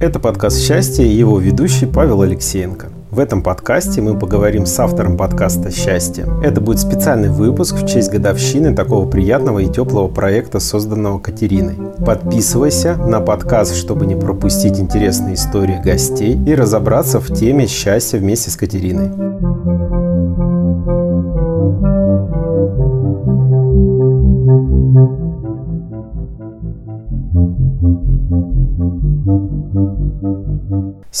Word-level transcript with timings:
Это 0.00 0.18
подкаст 0.20 0.58
«Счастье» 0.58 1.06
и 1.06 1.14
его 1.14 1.38
ведущий 1.38 1.86
Павел 1.86 2.22
Алексеенко. 2.22 2.88
В 3.12 3.20
этом 3.20 3.42
подкасте 3.42 4.00
мы 4.00 4.18
поговорим 4.18 4.66
с 4.66 4.76
автором 4.80 5.16
подкаста 5.16 5.70
«Счастье». 5.70 6.26
Это 6.42 6.60
будет 6.60 6.80
специальный 6.80 7.28
выпуск 7.28 7.76
в 7.76 7.86
честь 7.86 8.10
годовщины 8.10 8.74
такого 8.74 9.08
приятного 9.08 9.60
и 9.60 9.72
теплого 9.72 10.08
проекта, 10.08 10.58
созданного 10.58 11.20
Катериной. 11.20 11.76
Подписывайся 12.04 12.96
на 12.96 13.20
подкаст, 13.20 13.76
чтобы 13.76 14.06
не 14.06 14.16
пропустить 14.16 14.80
интересные 14.80 15.34
истории 15.34 15.80
гостей 15.84 16.36
и 16.46 16.54
разобраться 16.54 17.20
в 17.20 17.32
теме 17.32 17.68
счастья 17.68 18.18
вместе 18.18 18.50
с 18.50 18.56
Катериной. 18.56 19.87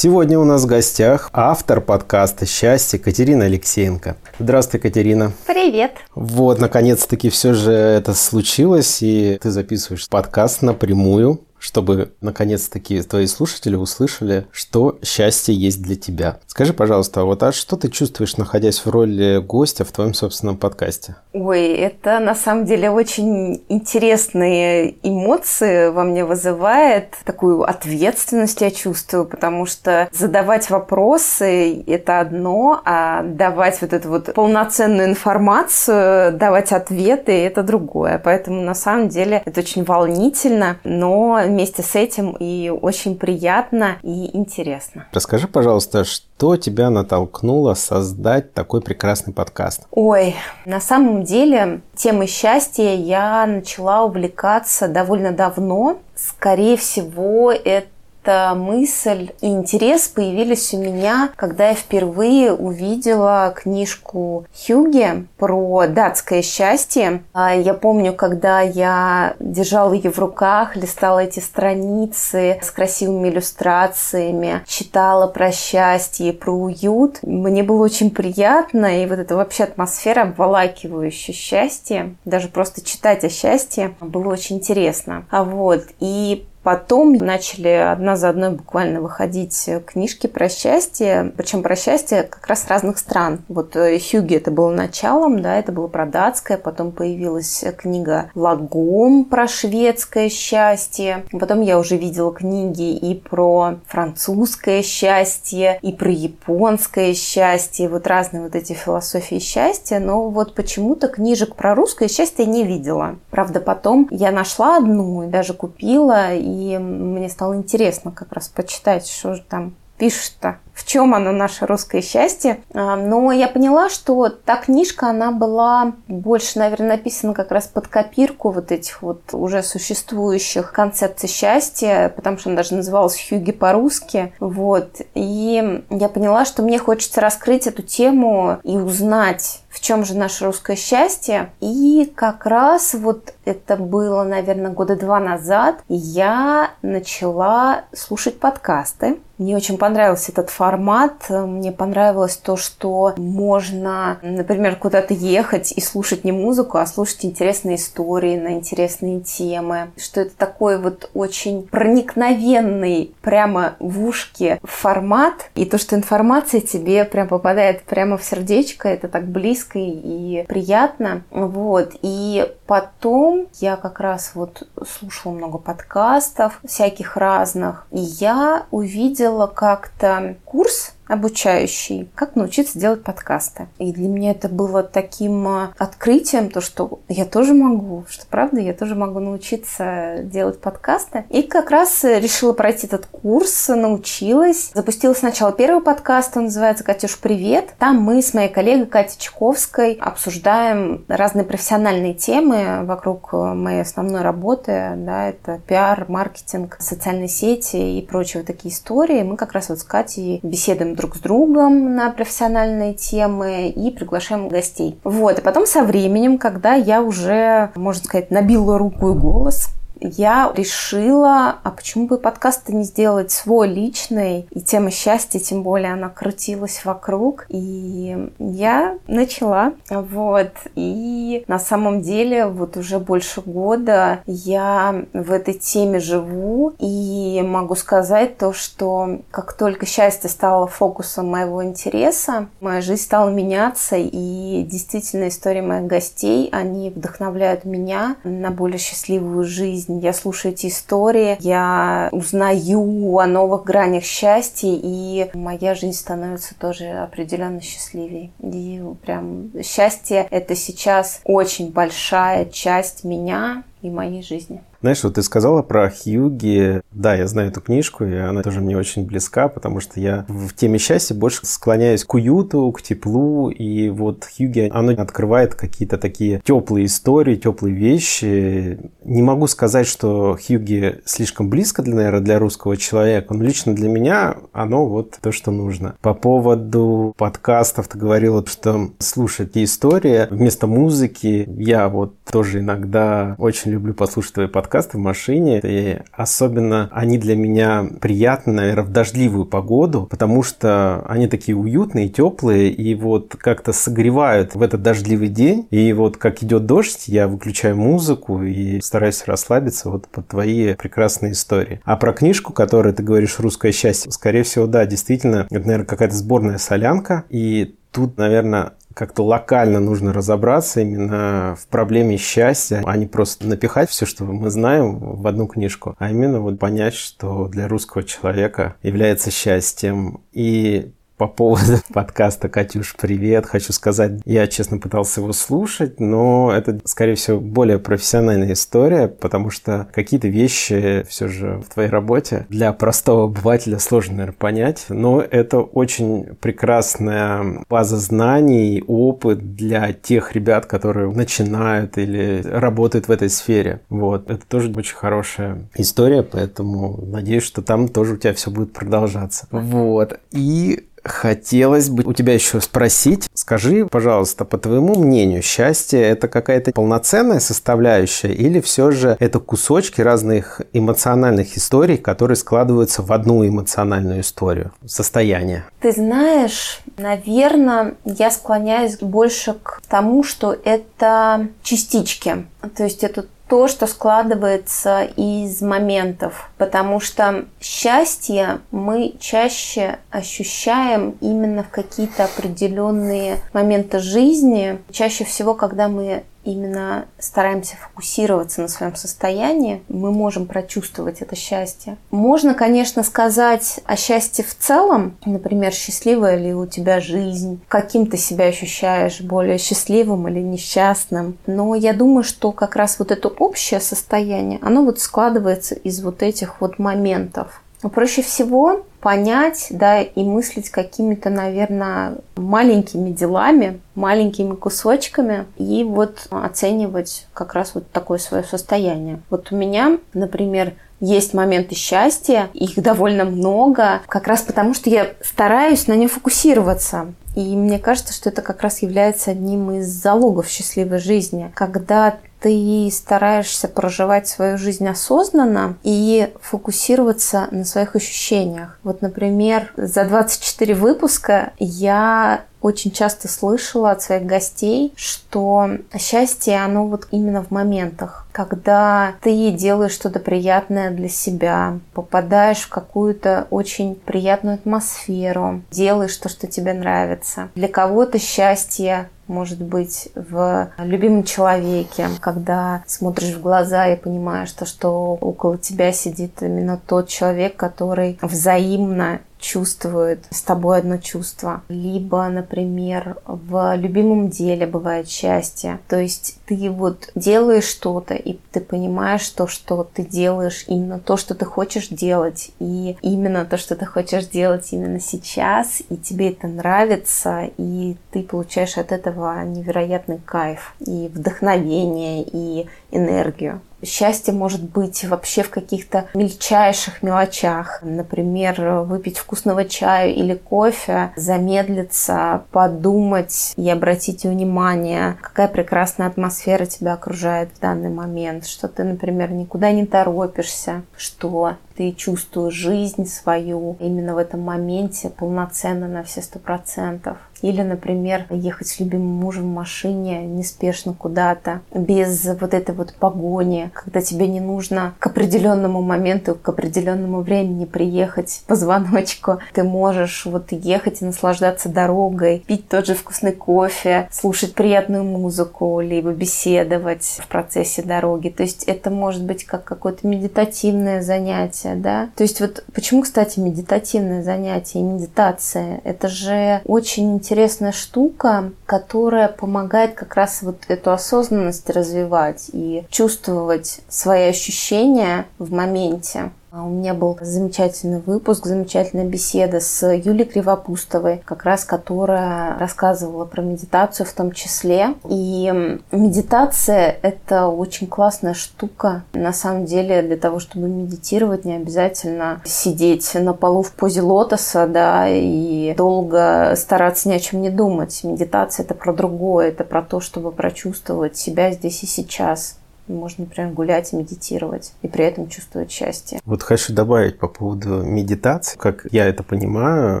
Сегодня 0.00 0.38
у 0.38 0.44
нас 0.44 0.62
в 0.62 0.66
гостях 0.66 1.28
автор 1.32 1.80
подкаста 1.80 2.46
«Счастье» 2.46 3.00
Катерина 3.00 3.46
Алексеенко. 3.46 4.14
Здравствуй, 4.38 4.78
Катерина. 4.78 5.32
Привет. 5.44 5.90
Вот, 6.14 6.60
наконец-таки 6.60 7.30
все 7.30 7.52
же 7.52 7.72
это 7.72 8.14
случилось, 8.14 8.98
и 9.02 9.40
ты 9.42 9.50
записываешь 9.50 10.08
подкаст 10.08 10.62
напрямую 10.62 11.40
чтобы 11.58 12.12
наконец-таки 12.20 13.02
твои 13.02 13.26
слушатели 13.26 13.76
услышали, 13.76 14.46
что 14.52 14.98
счастье 15.02 15.54
есть 15.54 15.82
для 15.82 15.96
тебя. 15.96 16.38
Скажи, 16.46 16.72
пожалуйста, 16.72 17.22
а 17.22 17.24
вот 17.24 17.42
а 17.42 17.52
что 17.52 17.76
ты 17.76 17.88
чувствуешь, 17.88 18.36
находясь 18.36 18.84
в 18.84 18.90
роли 18.90 19.38
гостя 19.38 19.84
в 19.84 19.92
твоем 19.92 20.14
собственном 20.14 20.56
подкасте? 20.56 21.16
Ой, 21.32 21.66
это 21.68 22.18
на 22.20 22.34
самом 22.34 22.64
деле 22.64 22.90
очень 22.90 23.62
интересные 23.68 24.94
эмоции 25.02 25.90
во 25.90 26.04
мне 26.04 26.24
вызывает. 26.24 27.14
Такую 27.24 27.62
ответственность 27.62 28.60
я 28.60 28.70
чувствую, 28.70 29.24
потому 29.24 29.66
что 29.66 30.08
задавать 30.12 30.70
вопросы– 30.70 31.82
это 31.86 32.20
одно, 32.20 32.80
а 32.84 33.22
давать 33.22 33.80
вот 33.80 33.92
эту 33.92 34.08
вот 34.08 34.34
полноценную 34.34 35.08
информацию, 35.08 36.32
давать 36.32 36.72
ответы– 36.72 37.32
это 37.46 37.62
другое. 37.62 38.20
Поэтому 38.22 38.62
на 38.62 38.74
самом 38.74 39.08
деле 39.08 39.42
это 39.44 39.60
очень 39.60 39.84
волнительно, 39.84 40.78
но 40.84 41.42
вместе 41.48 41.82
с 41.82 41.94
этим 41.94 42.36
и 42.38 42.70
очень 42.70 43.18
приятно 43.18 43.98
и 44.02 44.36
интересно. 44.36 45.06
Расскажи, 45.12 45.48
пожалуйста, 45.48 46.04
что 46.04 46.56
тебя 46.56 46.90
натолкнуло 46.90 47.74
создать 47.74 48.54
такой 48.54 48.80
прекрасный 48.80 49.32
подкаст? 49.32 49.86
Ой, 49.90 50.34
на 50.64 50.80
самом 50.80 51.24
деле 51.24 51.80
темой 51.96 52.26
счастья 52.28 52.94
я 52.94 53.46
начала 53.46 54.04
увлекаться 54.04 54.88
довольно 54.88 55.32
давно. 55.32 55.98
Скорее 56.14 56.76
всего, 56.76 57.52
это 57.52 57.88
эта 58.28 58.54
мысль 58.54 59.30
и 59.40 59.46
интерес 59.46 60.08
появились 60.08 60.74
у 60.74 60.78
меня, 60.78 61.30
когда 61.36 61.70
я 61.70 61.74
впервые 61.74 62.52
увидела 62.52 63.54
книжку 63.56 64.44
Хюги 64.54 65.26
про 65.38 65.86
датское 65.86 66.42
счастье. 66.42 67.22
А, 67.32 67.54
я 67.54 67.72
помню, 67.72 68.12
когда 68.12 68.60
я 68.60 69.34
держала 69.40 69.94
ее 69.94 70.10
в 70.10 70.18
руках, 70.18 70.76
листала 70.76 71.20
эти 71.20 71.40
страницы 71.40 72.58
с 72.60 72.70
красивыми 72.70 73.30
иллюстрациями, 73.30 74.62
читала 74.66 75.26
про 75.26 75.50
счастье, 75.50 76.34
про 76.34 76.52
уют. 76.52 77.20
Мне 77.22 77.62
было 77.62 77.82
очень 77.82 78.10
приятно, 78.10 79.02
и 79.02 79.06
вот 79.06 79.20
эта 79.20 79.36
вообще 79.36 79.64
атмосфера 79.64 80.24
обволакивающая 80.24 81.32
счастье, 81.32 82.14
даже 82.26 82.48
просто 82.48 82.84
читать 82.84 83.24
о 83.24 83.30
счастье 83.30 83.94
было 84.02 84.34
очень 84.34 84.56
интересно. 84.56 85.24
А 85.30 85.44
вот, 85.44 85.84
и 85.98 86.46
Потом 86.68 87.14
начали 87.14 87.68
одна 87.68 88.14
за 88.14 88.28
одной 88.28 88.50
буквально 88.50 89.00
выходить 89.00 89.70
книжки 89.86 90.26
про 90.26 90.50
счастье, 90.50 91.32
причем 91.34 91.62
про 91.62 91.74
счастье 91.74 92.24
как 92.24 92.46
раз 92.46 92.66
разных 92.68 92.98
стран. 92.98 93.40
Вот 93.48 93.74
э, 93.74 93.98
Хюги 93.98 94.36
это 94.36 94.50
было 94.50 94.70
началом, 94.70 95.40
да, 95.40 95.58
это 95.58 95.72
было 95.72 95.86
про 95.86 96.04
датское, 96.04 96.58
потом 96.58 96.92
появилась 96.92 97.64
книга 97.78 98.30
Лагом 98.34 99.24
про 99.24 99.48
шведское 99.48 100.28
счастье. 100.28 101.24
Потом 101.32 101.62
я 101.62 101.78
уже 101.78 101.96
видела 101.96 102.34
книги 102.34 102.94
и 102.94 103.14
про 103.14 103.76
французское 103.86 104.82
счастье, 104.82 105.78
и 105.80 105.92
про 105.92 106.10
японское 106.10 107.14
счастье, 107.14 107.88
вот 107.88 108.06
разные 108.06 108.42
вот 108.42 108.54
эти 108.54 108.74
философии 108.74 109.38
счастья, 109.38 110.00
но 110.00 110.28
вот 110.28 110.54
почему-то 110.54 111.08
книжек 111.08 111.56
про 111.56 111.74
русское 111.74 112.08
счастье 112.08 112.44
не 112.44 112.64
видела. 112.64 113.16
Правда, 113.30 113.60
потом 113.60 114.06
я 114.10 114.30
нашла 114.32 114.76
одну 114.76 115.22
и 115.22 115.28
даже 115.28 115.54
купила, 115.54 116.34
и 116.34 116.57
мне 116.78 117.28
стало 117.28 117.54
интересно 117.54 118.10
как 118.10 118.32
раз 118.32 118.48
почитать, 118.48 119.06
что 119.06 119.34
же 119.34 119.42
там 119.42 119.74
пишут-то 119.98 120.58
в 120.78 120.84
чем 120.84 121.12
оно 121.12 121.32
наше 121.32 121.66
русское 121.66 122.00
счастье. 122.00 122.60
А, 122.72 122.94
но 122.94 123.32
я 123.32 123.48
поняла, 123.48 123.90
что 123.90 124.28
та 124.28 124.56
книжка, 124.56 125.08
она 125.08 125.32
была 125.32 125.94
больше, 126.06 126.60
наверное, 126.60 126.90
написана 126.90 127.34
как 127.34 127.50
раз 127.50 127.66
под 127.66 127.88
копирку 127.88 128.52
вот 128.52 128.70
этих 128.70 129.02
вот 129.02 129.22
уже 129.32 129.64
существующих 129.64 130.70
концепций 130.70 131.28
счастья, 131.28 132.12
потому 132.14 132.38
что 132.38 132.50
она 132.50 132.58
даже 132.58 132.76
называлась 132.76 133.18
Хьюги 133.18 133.50
по-русски. 133.50 134.32
Вот. 134.38 135.00
И 135.14 135.82
я 135.90 136.08
поняла, 136.08 136.44
что 136.44 136.62
мне 136.62 136.78
хочется 136.78 137.20
раскрыть 137.20 137.66
эту 137.66 137.82
тему 137.82 138.60
и 138.62 138.76
узнать, 138.76 139.62
в 139.68 139.80
чем 139.80 140.04
же 140.04 140.16
наше 140.16 140.44
русское 140.44 140.76
счастье. 140.76 141.50
И 141.58 142.10
как 142.14 142.46
раз 142.46 142.94
вот 142.94 143.34
это 143.44 143.76
было, 143.76 144.22
наверное, 144.22 144.70
года 144.70 144.94
два 144.94 145.18
назад, 145.18 145.80
я 145.88 146.70
начала 146.82 147.82
слушать 147.92 148.38
подкасты. 148.38 149.18
Мне 149.38 149.56
очень 149.56 149.78
понравился 149.78 150.32
этот 150.32 150.50
формат. 150.50 151.30
Мне 151.30 151.70
понравилось 151.70 152.36
то, 152.36 152.56
что 152.56 153.14
можно, 153.16 154.18
например, 154.22 154.76
куда-то 154.76 155.14
ехать 155.14 155.72
и 155.72 155.80
слушать 155.80 156.24
не 156.24 156.32
музыку, 156.32 156.78
а 156.78 156.86
слушать 156.86 157.24
интересные 157.24 157.76
истории 157.76 158.36
на 158.36 158.54
интересные 158.54 159.20
темы. 159.20 159.90
Что 159.96 160.22
это 160.22 160.36
такой 160.36 160.78
вот 160.78 161.10
очень 161.14 161.62
проникновенный 161.62 163.14
прямо 163.22 163.76
в 163.78 164.04
ушки 164.04 164.58
формат. 164.64 165.50
И 165.54 165.64
то, 165.64 165.78
что 165.78 165.94
информация 165.94 166.60
тебе 166.60 167.04
прям 167.04 167.28
попадает 167.28 167.82
прямо 167.82 168.18
в 168.18 168.24
сердечко, 168.24 168.88
это 168.88 169.06
так 169.06 169.28
близко 169.28 169.78
и 169.78 170.44
приятно. 170.48 171.22
Вот. 171.30 171.92
И 172.02 172.44
потом 172.68 173.46
я 173.60 173.76
как 173.76 173.98
раз 173.98 174.32
вот 174.34 174.68
слушала 174.86 175.32
много 175.32 175.56
подкастов 175.56 176.60
всяких 176.66 177.16
разных. 177.16 177.86
И 177.90 177.98
я 177.98 178.66
увидела 178.70 179.46
как-то 179.46 180.36
курс 180.44 180.94
обучающий, 181.08 182.10
как 182.14 182.36
научиться 182.36 182.78
делать 182.78 183.02
подкасты. 183.02 183.68
И 183.78 183.92
для 183.92 184.08
меня 184.08 184.32
это 184.32 184.48
было 184.48 184.82
таким 184.82 185.46
а, 185.48 185.72
открытием, 185.78 186.50
то, 186.50 186.60
что 186.60 187.00
я 187.08 187.24
тоже 187.24 187.54
могу, 187.54 188.04
что 188.08 188.26
правда, 188.26 188.60
я 188.60 188.74
тоже 188.74 188.94
могу 188.94 189.18
научиться 189.18 190.18
делать 190.22 190.60
подкасты. 190.60 191.24
И 191.30 191.42
как 191.42 191.70
раз 191.70 192.04
решила 192.04 192.52
пройти 192.52 192.86
этот 192.86 193.06
курс, 193.06 193.68
научилась. 193.68 194.70
Запустила 194.74 195.14
сначала 195.14 195.52
первый 195.52 195.82
подкаст, 195.82 196.36
он 196.36 196.44
называется 196.44 196.84
«Катюш, 196.84 197.18
привет». 197.18 197.74
Там 197.78 198.00
мы 198.00 198.22
с 198.22 198.34
моей 198.34 198.48
коллегой 198.48 198.86
Катей 198.86 199.18
Чайковской 199.18 199.94
обсуждаем 199.94 201.04
разные 201.08 201.44
профессиональные 201.44 202.14
темы 202.14 202.84
вокруг 202.84 203.32
моей 203.32 203.80
основной 203.80 204.22
работы. 204.22 204.92
Да, 204.96 205.28
это 205.28 205.60
пиар, 205.66 206.04
маркетинг, 206.08 206.76
социальные 206.80 207.28
сети 207.28 207.98
и 207.98 208.06
прочие 208.06 208.42
вот 208.42 208.46
такие 208.46 208.74
истории. 208.74 209.22
Мы 209.22 209.36
как 209.36 209.52
раз 209.52 209.68
вот 209.70 209.78
с 209.78 209.84
Катей 209.84 210.40
беседуем 210.42 210.96
друг 210.98 211.16
с 211.16 211.20
другом 211.20 211.94
на 211.94 212.10
профессиональные 212.10 212.92
темы 212.92 213.68
и 213.68 213.90
приглашаем 213.90 214.48
гостей. 214.48 214.98
Вот, 215.04 215.38
и 215.38 215.42
потом 215.42 215.64
со 215.64 215.82
временем, 215.82 216.38
когда 216.38 216.74
я 216.74 217.02
уже, 217.02 217.70
можно 217.74 218.04
сказать, 218.04 218.30
набила 218.30 218.76
руку 218.78 219.10
и 219.10 219.14
голос, 219.14 219.68
я 220.00 220.52
решила, 220.54 221.56
а 221.62 221.70
почему 221.70 222.06
бы 222.06 222.18
подкаст 222.18 222.68
не 222.68 222.84
сделать 222.84 223.30
свой 223.30 223.68
личный, 223.68 224.46
и 224.50 224.60
тема 224.60 224.90
счастья, 224.90 225.38
тем 225.38 225.62
более 225.62 225.92
она 225.92 226.08
крутилась 226.08 226.84
вокруг, 226.84 227.46
и 227.48 228.30
я 228.38 228.98
начала, 229.06 229.72
вот, 229.90 230.52
и 230.74 231.44
на 231.48 231.58
самом 231.58 232.02
деле 232.02 232.46
вот 232.46 232.76
уже 232.76 232.98
больше 232.98 233.40
года 233.40 234.20
я 234.26 235.04
в 235.12 235.32
этой 235.32 235.54
теме 235.54 236.00
живу, 236.00 236.74
и 236.78 237.42
могу 237.44 237.74
сказать 237.74 238.38
то, 238.38 238.52
что 238.52 239.20
как 239.30 239.52
только 239.54 239.86
счастье 239.86 240.30
стало 240.30 240.66
фокусом 240.66 241.28
моего 241.28 241.64
интереса, 241.64 242.48
моя 242.60 242.80
жизнь 242.80 243.02
стала 243.02 243.30
меняться, 243.30 243.96
и 243.96 244.62
действительно 244.62 245.28
истории 245.28 245.60
моих 245.60 245.86
гостей, 245.86 246.48
они 246.52 246.90
вдохновляют 246.90 247.64
меня 247.64 248.16
на 248.24 248.50
более 248.50 248.78
счастливую 248.78 249.44
жизнь, 249.44 249.87
жизнь. 249.88 249.98
Я 250.04 250.12
слушаю 250.12 250.52
эти 250.52 250.66
истории, 250.66 251.36
я 251.40 252.08
узнаю 252.12 253.18
о 253.18 253.26
новых 253.26 253.64
гранях 253.64 254.04
счастья, 254.04 254.68
и 254.70 255.30
моя 255.34 255.74
жизнь 255.74 255.96
становится 255.96 256.54
тоже 256.58 256.88
определенно 256.90 257.60
счастливее. 257.60 258.30
И 258.40 258.82
прям 259.02 259.50
счастье— 259.62 260.26
это 260.30 260.54
сейчас 260.54 261.20
очень 261.24 261.70
большая 261.72 262.44
часть 262.46 263.04
меня 263.04 263.62
и 263.82 263.90
моей 263.90 264.22
жизни. 264.22 264.60
Знаешь, 264.80 265.02
вот 265.02 265.14
ты 265.14 265.22
сказала 265.22 265.62
про 265.62 265.90
Хьюги. 265.90 266.82
Да, 266.92 267.16
я 267.16 267.26
знаю 267.26 267.50
эту 267.50 267.60
книжку, 267.60 268.04
и 268.04 268.14
она 268.14 268.42
тоже 268.42 268.60
мне 268.60 268.76
очень 268.76 269.06
близка, 269.06 269.48
потому 269.48 269.80
что 269.80 269.98
я 269.98 270.24
в 270.28 270.54
теме 270.54 270.78
счастья 270.78 271.16
больше 271.16 271.40
склоняюсь 271.46 272.04
к 272.04 272.14
уюту, 272.14 272.70
к 272.70 272.80
теплу. 272.80 273.50
И 273.50 273.88
вот 273.88 274.24
Хьюги, 274.24 274.70
оно 274.72 274.92
открывает 274.92 275.56
какие-то 275.56 275.98
такие 275.98 276.40
теплые 276.44 276.86
истории, 276.86 277.34
теплые 277.34 277.74
вещи. 277.74 278.78
Не 279.04 279.22
могу 279.22 279.48
сказать, 279.48 279.88
что 279.88 280.38
Хьюги 280.40 281.00
слишком 281.04 281.50
близко, 281.50 281.82
для, 281.82 281.96
наверное, 281.96 282.20
для 282.20 282.38
русского 282.38 282.76
человека, 282.76 283.34
но 283.34 283.42
лично 283.42 283.74
для 283.74 283.88
меня 283.88 284.36
оно 284.52 284.86
вот 284.86 285.18
то, 285.20 285.32
что 285.32 285.50
нужно. 285.50 285.96
По 286.02 286.14
поводу 286.14 287.14
подкастов 287.16 287.88
ты 287.88 287.98
говорила, 287.98 288.44
что 288.46 288.90
слушать 289.00 289.56
истории 289.56 290.28
вместо 290.30 290.68
музыки. 290.68 291.48
Я 291.48 291.88
вот 291.88 292.14
тоже 292.30 292.60
иногда 292.60 293.34
очень 293.38 293.72
люблю 293.72 293.92
послушать 293.92 294.34
твои 294.34 294.46
подкасты 294.46 294.67
подкасты 294.68 294.98
в 294.98 295.00
машине. 295.00 295.60
И 295.64 295.98
особенно 296.12 296.90
они 296.92 297.16
для 297.16 297.36
меня 297.36 297.88
приятны, 298.00 298.52
наверное, 298.52 298.84
в 298.84 298.90
дождливую 298.90 299.46
погоду, 299.46 300.06
потому 300.10 300.42
что 300.42 301.06
они 301.08 301.26
такие 301.26 301.56
уютные, 301.56 302.10
теплые, 302.10 302.70
и 302.70 302.94
вот 302.94 303.34
как-то 303.36 303.72
согревают 303.72 304.54
в 304.54 304.60
этот 304.60 304.82
дождливый 304.82 305.28
день. 305.28 305.66
И 305.70 305.90
вот 305.94 306.18
как 306.18 306.42
идет 306.42 306.66
дождь, 306.66 307.04
я 307.06 307.28
выключаю 307.28 307.76
музыку 307.76 308.42
и 308.42 308.82
стараюсь 308.82 309.24
расслабиться 309.26 309.88
вот 309.88 310.06
под 310.08 310.28
твои 310.28 310.74
прекрасные 310.74 311.32
истории. 311.32 311.80
А 311.84 311.96
про 311.96 312.12
книжку, 312.12 312.52
которую 312.52 312.94
ты 312.94 313.02
говоришь 313.02 313.38
«Русское 313.38 313.72
счастье», 313.72 314.12
скорее 314.12 314.42
всего, 314.42 314.66
да, 314.66 314.84
действительно, 314.84 315.46
это, 315.50 315.66
наверное, 315.66 315.86
какая-то 315.86 316.14
сборная 316.14 316.58
солянка. 316.58 317.24
И 317.30 317.74
тут, 317.90 318.18
наверное, 318.18 318.72
как-то 318.98 319.22
локально 319.22 319.78
нужно 319.78 320.12
разобраться 320.12 320.80
именно 320.80 321.56
в 321.56 321.68
проблеме 321.68 322.16
счастья, 322.16 322.82
а 322.84 322.96
не 322.96 323.06
просто 323.06 323.46
напихать 323.46 323.90
все, 323.90 324.06
что 324.06 324.24
мы 324.24 324.50
знаем 324.50 324.98
в 324.98 325.24
одну 325.28 325.46
книжку, 325.46 325.94
а 326.00 326.10
именно 326.10 326.40
вот 326.40 326.58
понять, 326.58 326.94
что 326.94 327.46
для 327.46 327.68
русского 327.68 328.02
человека 328.02 328.74
является 328.82 329.30
счастьем. 329.30 330.20
И 330.32 330.90
по 331.18 331.26
поводу 331.26 331.78
подкаста 331.92 332.48
«Катюш, 332.48 332.94
привет!» 332.98 333.44
Хочу 333.44 333.72
сказать, 333.72 334.12
я, 334.24 334.46
честно, 334.46 334.78
пытался 334.78 335.20
его 335.20 335.32
слушать, 335.32 336.00
но 336.00 336.52
это, 336.54 336.78
скорее 336.84 337.16
всего, 337.16 337.40
более 337.40 337.78
профессиональная 337.78 338.52
история, 338.52 339.08
потому 339.08 339.50
что 339.50 339.88
какие-то 339.92 340.28
вещи 340.28 341.04
все 341.08 341.28
же 341.28 341.60
в 341.66 341.74
твоей 341.74 341.90
работе 341.90 342.46
для 342.48 342.72
простого 342.72 343.24
обывателя 343.24 343.78
сложно, 343.80 344.14
наверное, 344.14 344.36
понять, 344.38 344.86
но 344.88 345.20
это 345.20 345.58
очень 345.58 346.36
прекрасная 346.40 347.64
база 347.68 347.96
знаний, 347.96 348.84
опыт 348.86 349.56
для 349.56 349.92
тех 349.92 350.32
ребят, 350.34 350.66
которые 350.66 351.10
начинают 351.10 351.98
или 351.98 352.42
работают 352.44 353.08
в 353.08 353.10
этой 353.10 353.28
сфере. 353.28 353.80
Вот. 353.88 354.30
Это 354.30 354.46
тоже 354.46 354.70
очень 354.70 354.94
хорошая 354.94 355.68
история, 355.74 356.22
поэтому 356.22 357.04
надеюсь, 357.06 357.42
что 357.42 357.60
там 357.60 357.88
тоже 357.88 358.14
у 358.14 358.16
тебя 358.16 358.34
все 358.34 358.50
будет 358.50 358.72
продолжаться. 358.72 359.48
Вот. 359.50 360.20
И 360.30 360.84
Хотелось 361.08 361.88
бы 361.88 362.04
у 362.04 362.12
тебя 362.12 362.34
еще 362.34 362.60
спросить, 362.60 363.28
скажи, 363.34 363.86
пожалуйста, 363.86 364.44
по 364.44 364.58
твоему 364.58 364.94
мнению, 364.94 365.42
счастье 365.42 366.00
это 366.00 366.28
какая-то 366.28 366.72
полноценная 366.72 367.40
составляющая 367.40 368.32
или 368.32 368.60
все 368.60 368.90
же 368.90 369.16
это 369.18 369.38
кусочки 369.40 370.00
разных 370.00 370.60
эмоциональных 370.72 371.56
историй, 371.56 371.96
которые 371.96 372.36
складываются 372.36 373.02
в 373.02 373.12
одну 373.12 373.46
эмоциональную 373.46 374.20
историю, 374.20 374.72
состояние? 374.86 375.64
Ты 375.80 375.92
знаешь, 375.92 376.80
наверное, 376.96 377.94
я 378.04 378.30
склоняюсь 378.30 378.98
больше 378.98 379.54
к 379.54 379.80
тому, 379.88 380.22
что 380.22 380.56
это 380.64 381.48
частички. 381.62 382.46
То 382.76 382.84
есть 382.84 383.02
это 383.02 383.26
то, 383.48 383.66
что 383.68 383.86
складывается 383.86 385.02
из 385.16 385.62
моментов, 385.62 386.50
потому 386.58 387.00
что 387.00 387.46
счастье 387.60 388.60
мы 388.70 389.14
чаще 389.18 389.98
ощущаем 390.10 391.16
именно 391.20 391.62
в 391.62 391.70
какие-то 391.70 392.24
определенные 392.24 393.38
моменты 393.52 393.98
жизни, 393.98 394.78
чаще 394.90 395.24
всего, 395.24 395.54
когда 395.54 395.88
мы 395.88 396.24
именно 396.44 397.06
стараемся 397.18 397.76
фокусироваться 397.76 398.62
на 398.62 398.68
своем 398.68 398.94
состоянии, 398.94 399.82
мы 399.88 400.10
можем 400.10 400.46
прочувствовать 400.46 401.20
это 401.20 401.36
счастье. 401.36 401.96
Можно, 402.10 402.54
конечно, 402.54 403.02
сказать 403.02 403.80
о 403.84 403.96
счастье 403.96 404.44
в 404.44 404.54
целом, 404.54 405.16
например, 405.24 405.72
счастливая 405.72 406.36
ли 406.36 406.54
у 406.54 406.66
тебя 406.66 407.00
жизнь, 407.00 407.60
каким 407.68 408.06
ты 408.06 408.16
себя 408.16 408.46
ощущаешь, 408.46 409.20
более 409.20 409.58
счастливым 409.58 410.28
или 410.28 410.40
несчастным. 410.40 411.38
Но 411.46 411.74
я 411.74 411.92
думаю, 411.92 412.24
что 412.24 412.52
как 412.52 412.76
раз 412.76 412.98
вот 412.98 413.10
это 413.10 413.28
общее 413.28 413.80
состояние, 413.80 414.58
оно 414.62 414.84
вот 414.84 415.00
складывается 415.00 415.74
из 415.74 416.02
вот 416.02 416.22
этих 416.22 416.60
вот 416.60 416.78
моментов. 416.78 417.62
Проще 417.82 418.22
всего 418.22 418.84
понять, 419.00 419.68
да, 419.70 420.00
и 420.00 420.22
мыслить 420.22 420.70
какими-то, 420.70 421.30
наверное, 421.30 422.16
маленькими 422.36 423.10
делами, 423.10 423.80
маленькими 423.94 424.54
кусочками, 424.54 425.46
и 425.56 425.84
вот 425.84 426.26
оценивать 426.30 427.26
как 427.32 427.54
раз 427.54 427.74
вот 427.74 427.90
такое 427.90 428.18
свое 428.18 428.44
состояние. 428.44 429.20
Вот 429.30 429.52
у 429.52 429.56
меня, 429.56 429.98
например, 430.14 430.74
есть 431.00 431.32
моменты 431.32 431.74
счастья, 431.74 432.48
их 432.54 432.74
довольно 432.76 433.24
много, 433.24 434.00
как 434.08 434.26
раз 434.26 434.42
потому, 434.42 434.74
что 434.74 434.90
я 434.90 435.12
стараюсь 435.22 435.86
на 435.86 435.94
нем 435.94 436.08
фокусироваться. 436.08 437.12
И 437.36 437.54
мне 437.54 437.78
кажется, 437.78 438.12
что 438.12 438.30
это 438.30 438.42
как 438.42 438.62
раз 438.62 438.82
является 438.82 439.30
одним 439.30 439.70
из 439.72 439.86
залогов 439.86 440.48
счастливой 440.48 440.98
жизни, 440.98 441.52
когда 441.54 442.16
ты 442.40 442.88
стараешься 442.92 443.68
проживать 443.68 444.28
свою 444.28 444.58
жизнь 444.58 444.86
осознанно 444.86 445.76
и 445.82 446.32
фокусироваться 446.40 447.48
на 447.50 447.64
своих 447.64 447.96
ощущениях. 447.96 448.78
Вот, 448.82 449.02
например, 449.02 449.72
за 449.76 450.04
24 450.04 450.74
выпуска 450.74 451.52
я 451.58 452.44
очень 452.60 452.90
часто 452.90 453.28
слышала 453.28 453.92
от 453.92 454.02
своих 454.02 454.24
гостей, 454.24 454.92
что 454.96 455.70
счастье, 455.98 456.58
оно 456.58 456.86
вот 456.86 457.06
именно 457.10 457.42
в 457.42 457.50
моментах, 457.50 458.26
когда 458.32 459.14
ты 459.20 459.50
делаешь 459.50 459.92
что-то 459.92 460.20
приятное 460.20 460.90
для 460.90 461.08
себя, 461.08 461.78
попадаешь 461.92 462.58
в 462.58 462.68
какую-то 462.68 463.46
очень 463.50 463.94
приятную 463.94 464.54
атмосферу, 464.54 465.62
делаешь 465.70 466.16
то, 466.16 466.28
что 466.28 466.46
тебе 466.46 466.72
нравится. 466.72 467.48
Для 467.54 467.68
кого-то 467.68 468.18
счастье 468.18 469.08
может 469.28 469.60
быть 469.60 470.08
в 470.14 470.70
любимом 470.78 471.22
человеке, 471.22 472.08
когда 472.20 472.82
смотришь 472.86 473.34
в 473.34 473.42
глаза 473.42 473.88
и 473.88 473.96
понимаешь, 473.96 474.50
то, 474.52 474.64
что 474.64 475.18
около 475.20 475.58
тебя 475.58 475.92
сидит 475.92 476.42
именно 476.42 476.80
тот 476.86 477.08
человек, 477.08 477.56
который 477.56 478.18
взаимно 478.22 479.20
чувствует 479.38 480.24
с 480.30 480.42
тобой 480.42 480.78
одно 480.78 480.98
чувство. 480.98 481.62
Либо, 481.68 482.28
например, 482.28 483.18
в 483.26 483.76
любимом 483.76 484.28
деле 484.28 484.66
бывает 484.66 485.08
счастье. 485.08 485.78
То 485.88 485.98
есть 485.98 486.38
ты 486.46 486.70
вот 486.70 487.10
делаешь 487.14 487.64
что-то, 487.64 488.14
и 488.14 488.38
ты 488.52 488.60
понимаешь 488.60 489.28
то, 489.28 489.46
что 489.46 489.84
ты 489.84 490.04
делаешь 490.04 490.64
именно 490.66 490.98
то, 490.98 491.16
что 491.16 491.34
ты 491.34 491.44
хочешь 491.44 491.88
делать, 491.88 492.50
и 492.58 492.96
именно 493.02 493.44
то, 493.44 493.56
что 493.56 493.76
ты 493.76 493.86
хочешь 493.86 494.26
делать 494.26 494.72
именно 494.72 495.00
сейчас, 495.00 495.82
и 495.88 495.96
тебе 495.96 496.30
это 496.30 496.46
нравится, 496.46 497.48
и 497.56 497.96
ты 498.10 498.22
получаешь 498.22 498.78
от 498.78 498.92
этого 498.92 499.42
невероятный 499.44 500.18
кайф, 500.18 500.74
и 500.80 501.08
вдохновение, 501.08 502.22
и 502.22 502.66
энергию. 502.90 503.60
Счастье 503.84 504.34
может 504.34 504.62
быть 504.62 505.04
вообще 505.04 505.42
в 505.42 505.50
каких-то 505.50 506.06
мельчайших 506.14 507.02
мелочах. 507.02 507.80
Например, 507.82 508.82
выпить 508.82 509.18
вкусного 509.18 509.64
чая 509.64 510.10
или 510.10 510.34
кофе, 510.34 511.12
замедлиться, 511.16 512.42
подумать 512.50 513.52
и 513.56 513.70
обратить 513.70 514.24
внимание, 514.24 515.16
какая 515.20 515.48
прекрасная 515.48 516.08
атмосфера 516.08 516.66
тебя 516.66 516.94
окружает 516.94 517.50
в 517.54 517.60
данный 517.60 517.90
момент, 517.90 518.46
что 518.46 518.68
ты, 518.68 518.82
например, 518.82 519.30
никуда 519.30 519.70
не 519.70 519.86
торопишься, 519.86 520.82
что 520.96 521.56
ты 521.76 521.92
чувствуешь 521.92 522.54
жизнь 522.54 523.06
свою 523.06 523.76
именно 523.78 524.14
в 524.14 524.18
этом 524.18 524.40
моменте 524.40 525.10
полноценно 525.10 525.86
на 525.86 526.02
все 526.02 526.22
сто 526.22 526.40
процентов. 526.40 527.18
Или, 527.42 527.62
например, 527.62 528.26
ехать 528.30 528.68
с 528.68 528.80
любимым 528.80 529.08
мужем 529.08 529.44
в 529.44 529.54
машине 529.54 530.26
неспешно 530.26 530.94
куда-то, 530.94 531.60
без 531.74 532.24
вот 532.40 532.54
этой 532.54 532.74
вот 532.74 532.94
погони, 532.94 533.70
когда 533.72 534.00
тебе 534.00 534.26
не 534.26 534.40
нужно 534.40 534.94
к 534.98 535.06
определенному 535.06 535.82
моменту, 535.82 536.34
к 536.34 536.48
определенному 536.48 537.20
времени 537.20 537.64
приехать 537.64 538.42
по 538.46 538.56
звоночку. 538.56 539.38
Ты 539.52 539.62
можешь 539.62 540.26
вот 540.26 540.52
ехать 540.52 541.02
и 541.02 541.04
наслаждаться 541.04 541.68
дорогой, 541.68 542.44
пить 542.46 542.68
тот 542.68 542.86
же 542.86 542.94
вкусный 542.94 543.32
кофе, 543.32 544.08
слушать 544.10 544.54
приятную 544.54 545.04
музыку, 545.04 545.80
либо 545.80 546.12
беседовать 546.12 547.20
в 547.22 547.28
процессе 547.28 547.82
дороги. 547.82 548.28
То 548.28 548.42
есть 548.42 548.64
это 548.64 548.90
может 548.90 549.24
быть 549.24 549.44
как 549.44 549.64
какое-то 549.64 550.06
медитативное 550.06 551.02
занятие, 551.02 551.74
да. 551.74 552.08
То 552.16 552.22
есть 552.22 552.40
вот 552.40 552.64
почему, 552.74 553.02
кстати, 553.02 553.38
медитативное 553.40 554.22
занятие 554.22 554.80
и 554.80 554.82
медитация? 554.82 555.80
Это 555.84 556.08
же 556.08 556.60
очень 556.64 557.20
интересная 557.28 557.72
штука, 557.72 558.52
которая 558.64 559.28
помогает 559.28 559.92
как 559.94 560.14
раз 560.14 560.40
вот 560.40 560.62
эту 560.68 560.92
осознанность 560.92 561.68
развивать 561.68 562.48
и 562.54 562.86
чувствовать 562.88 563.80
свои 563.86 564.28
ощущения 564.28 565.26
в 565.38 565.52
моменте. 565.52 566.30
А 566.58 566.64
у 566.64 566.70
меня 566.70 566.92
был 566.92 567.16
замечательный 567.20 568.00
выпуск, 568.00 568.44
замечательная 568.44 569.04
беседа 569.04 569.60
с 569.60 569.86
Юлией 569.86 570.24
Кривопустовой, 570.28 571.22
как 571.24 571.44
раз 571.44 571.64
которая 571.64 572.58
рассказывала 572.58 573.26
про 573.26 573.42
медитацию 573.42 574.04
в 574.04 574.12
том 574.12 574.32
числе. 574.32 574.94
И 575.08 575.78
медитация— 575.92 576.96
это 577.02 577.46
очень 577.46 577.86
классная 577.86 578.34
штука. 578.34 579.04
На 579.12 579.32
самом 579.32 579.66
деле 579.66 580.02
для 580.02 580.16
того, 580.16 580.40
чтобы 580.40 580.68
медитировать, 580.68 581.44
не 581.44 581.54
обязательно 581.54 582.42
сидеть 582.44 583.08
на 583.14 583.34
полу 583.34 583.62
в 583.62 583.70
позе 583.70 584.02
лотоса, 584.02 584.66
да, 584.66 585.06
и 585.08 585.74
долго 585.76 586.54
стараться 586.56 587.08
ни 587.08 587.12
о 587.12 587.20
чем 587.20 587.40
не 587.40 587.50
думать. 587.50 588.02
Медитация— 588.02 588.64
это 588.64 588.74
про 588.74 588.92
другое, 588.92 589.50
это 589.50 589.62
про 589.62 589.82
то, 589.82 590.00
чтобы 590.00 590.32
прочувствовать 590.32 591.16
себя 591.16 591.52
здесь 591.52 591.84
и 591.84 591.86
сейчас. 591.86 592.57
Можно, 592.88 593.24
например, 593.24 593.52
гулять 593.52 593.92
и 593.92 593.96
медитировать, 593.96 594.72
и 594.82 594.88
при 594.88 595.04
этом 595.04 595.28
чувствовать 595.28 595.70
счастье. 595.70 596.20
Вот 596.24 596.42
хочу 596.42 596.72
добавить 596.72 597.18
по 597.18 597.28
поводу 597.28 597.82
медитации. 597.82 598.58
Как 598.58 598.86
я 598.90 599.06
это 599.06 599.22
понимаю, 599.22 600.00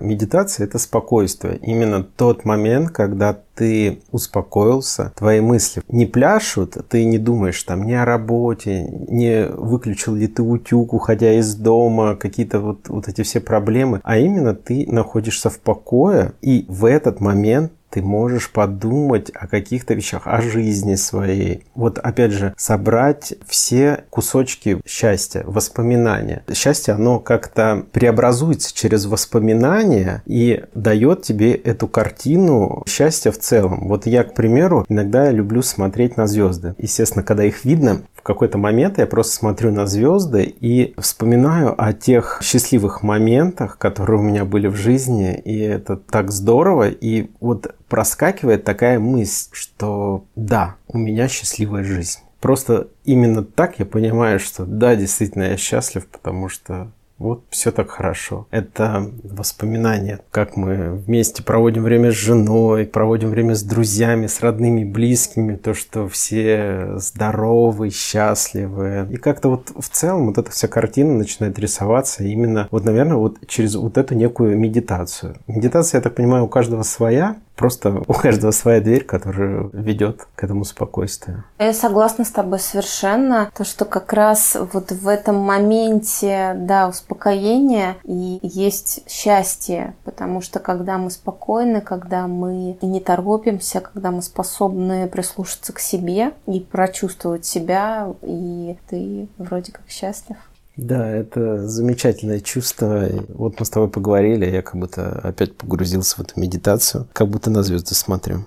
медитация– 0.00 0.66
это 0.66 0.78
спокойствие. 0.78 1.58
Именно 1.58 2.04
тот 2.04 2.44
момент, 2.44 2.90
когда 2.90 3.38
ты 3.54 4.02
успокоился, 4.12 5.12
твои 5.16 5.40
мысли 5.40 5.82
не 5.88 6.06
пляшут, 6.06 6.76
ты 6.88 7.04
не 7.04 7.18
думаешь 7.18 7.62
там 7.62 7.84
ни 7.84 7.92
о 7.92 8.04
работе, 8.04 8.82
не 9.08 9.46
выключил 9.46 10.14
ли 10.14 10.28
ты 10.28 10.42
утюг, 10.42 10.92
уходя 10.92 11.32
из 11.32 11.54
дома, 11.54 12.16
какие-то 12.16 12.60
вот, 12.60 12.88
вот 12.88 13.08
эти 13.08 13.22
все 13.22 13.40
проблемы, 13.40 14.00
а 14.04 14.18
именно 14.18 14.54
ты 14.54 14.86
находишься 14.88 15.50
в 15.50 15.58
покое, 15.58 16.32
и 16.42 16.66
в 16.68 16.84
этот 16.84 17.20
момент 17.20 17.72
ты 17.96 18.02
можешь 18.02 18.50
подумать 18.50 19.30
о 19.34 19.46
каких-то 19.46 19.94
вещах, 19.94 20.26
о 20.26 20.42
жизни 20.42 20.96
своей. 20.96 21.64
Вот 21.74 21.98
опять 21.98 22.30
же, 22.30 22.52
собрать 22.58 23.32
все 23.46 24.04
кусочки 24.10 24.82
счастья, 24.84 25.44
воспоминания. 25.46 26.44
Счастье, 26.52 26.92
оно 26.92 27.20
как-то 27.20 27.86
преобразуется 27.92 28.74
через 28.74 29.06
воспоминания 29.06 30.22
и 30.26 30.64
дает 30.74 31.22
тебе 31.22 31.54
эту 31.54 31.88
картину 31.88 32.84
счастья 32.86 33.30
в 33.30 33.38
целом. 33.38 33.88
Вот 33.88 34.04
я, 34.04 34.24
к 34.24 34.34
примеру, 34.34 34.84
иногда 34.90 35.30
люблю 35.30 35.62
смотреть 35.62 36.18
на 36.18 36.26
звезды. 36.26 36.74
Естественно, 36.76 37.22
когда 37.22 37.44
их 37.44 37.64
видно, 37.64 38.02
какой-то 38.26 38.58
момент 38.58 38.98
я 38.98 39.06
просто 39.06 39.36
смотрю 39.36 39.70
на 39.70 39.86
звезды 39.86 40.42
и 40.42 40.94
вспоминаю 40.98 41.80
о 41.80 41.92
тех 41.92 42.40
счастливых 42.42 43.04
моментах, 43.04 43.78
которые 43.78 44.18
у 44.18 44.22
меня 44.22 44.44
были 44.44 44.66
в 44.66 44.74
жизни, 44.74 45.36
и 45.36 45.58
это 45.60 45.96
так 45.96 46.32
здорово. 46.32 46.88
И 46.88 47.30
вот 47.40 47.74
проскакивает 47.88 48.64
такая 48.64 48.98
мысль, 48.98 49.50
что 49.52 50.24
да, 50.34 50.74
у 50.88 50.98
меня 50.98 51.28
счастливая 51.28 51.84
жизнь. 51.84 52.18
Просто 52.40 52.88
именно 53.04 53.44
так 53.44 53.78
я 53.78 53.86
понимаю, 53.86 54.40
что 54.40 54.66
да, 54.66 54.96
действительно 54.96 55.44
я 55.44 55.56
счастлив, 55.56 56.06
потому 56.08 56.48
что 56.48 56.90
вот 57.18 57.44
все 57.50 57.70
так 57.70 57.90
хорошо. 57.90 58.46
Это 58.50 59.10
воспоминания, 59.24 60.20
как 60.30 60.56
мы 60.56 60.92
вместе 60.92 61.42
проводим 61.42 61.82
время 61.82 62.12
с 62.12 62.14
женой, 62.14 62.86
проводим 62.86 63.30
время 63.30 63.54
с 63.54 63.62
друзьями, 63.62 64.26
с 64.26 64.40
родными, 64.40 64.84
близкими, 64.84 65.56
то, 65.56 65.74
что 65.74 66.08
все 66.08 66.92
здоровы, 66.96 67.90
счастливы. 67.90 69.08
И 69.10 69.16
как-то 69.16 69.48
вот 69.48 69.72
в 69.76 69.88
целом 69.88 70.26
вот 70.26 70.38
эта 70.38 70.50
вся 70.50 70.68
картина 70.68 71.14
начинает 71.14 71.58
рисоваться 71.58 72.24
именно, 72.24 72.68
вот, 72.70 72.84
наверное, 72.84 73.16
вот 73.16 73.38
через 73.46 73.74
вот 73.76 73.96
эту 73.96 74.14
некую 74.14 74.58
медитацию. 74.58 75.36
Медитация, 75.46 75.98
я 75.98 76.02
так 76.02 76.14
понимаю, 76.14 76.44
у 76.44 76.48
каждого 76.48 76.82
своя, 76.82 77.36
Просто 77.56 78.02
у 78.06 78.12
каждого 78.12 78.50
своя 78.50 78.80
дверь, 78.80 79.04
которая 79.04 79.70
ведет 79.72 80.28
к 80.34 80.44
этому 80.44 80.64
спокойствию. 80.64 81.44
Я 81.58 81.72
согласна 81.72 82.24
с 82.24 82.30
тобой 82.30 82.58
совершенно. 82.58 83.50
То, 83.56 83.64
что 83.64 83.86
как 83.86 84.12
раз 84.12 84.56
вот 84.72 84.92
в 84.92 85.08
этом 85.08 85.36
моменте, 85.36 86.52
да, 86.54 86.86
успокоения 86.88 87.96
и 88.04 88.38
есть 88.42 89.10
счастье. 89.10 89.94
Потому 90.04 90.42
что 90.42 90.60
когда 90.60 90.98
мы 90.98 91.10
спокойны, 91.10 91.80
когда 91.80 92.26
мы 92.26 92.76
не 92.82 93.00
торопимся, 93.00 93.80
когда 93.80 94.10
мы 94.10 94.20
способны 94.20 95.08
прислушаться 95.08 95.72
к 95.72 95.78
себе 95.78 96.32
и 96.46 96.60
прочувствовать 96.60 97.46
себя, 97.46 98.14
и 98.20 98.76
ты 98.88 99.28
вроде 99.38 99.72
как 99.72 99.88
счастлив. 99.88 100.36
Да, 100.76 101.08
это 101.08 101.66
замечательное 101.66 102.40
чувство. 102.40 103.08
Вот 103.28 103.58
мы 103.58 103.64
с 103.64 103.70
тобой 103.70 103.88
поговорили, 103.88 104.44
я 104.44 104.62
как 104.62 104.76
будто 104.76 105.20
опять 105.20 105.56
погрузился 105.56 106.16
в 106.16 106.20
эту 106.20 106.38
медитацию, 106.38 107.08
как 107.12 107.28
будто 107.28 107.50
на 107.50 107.62
звезды 107.62 107.94
смотрю. 107.94 108.44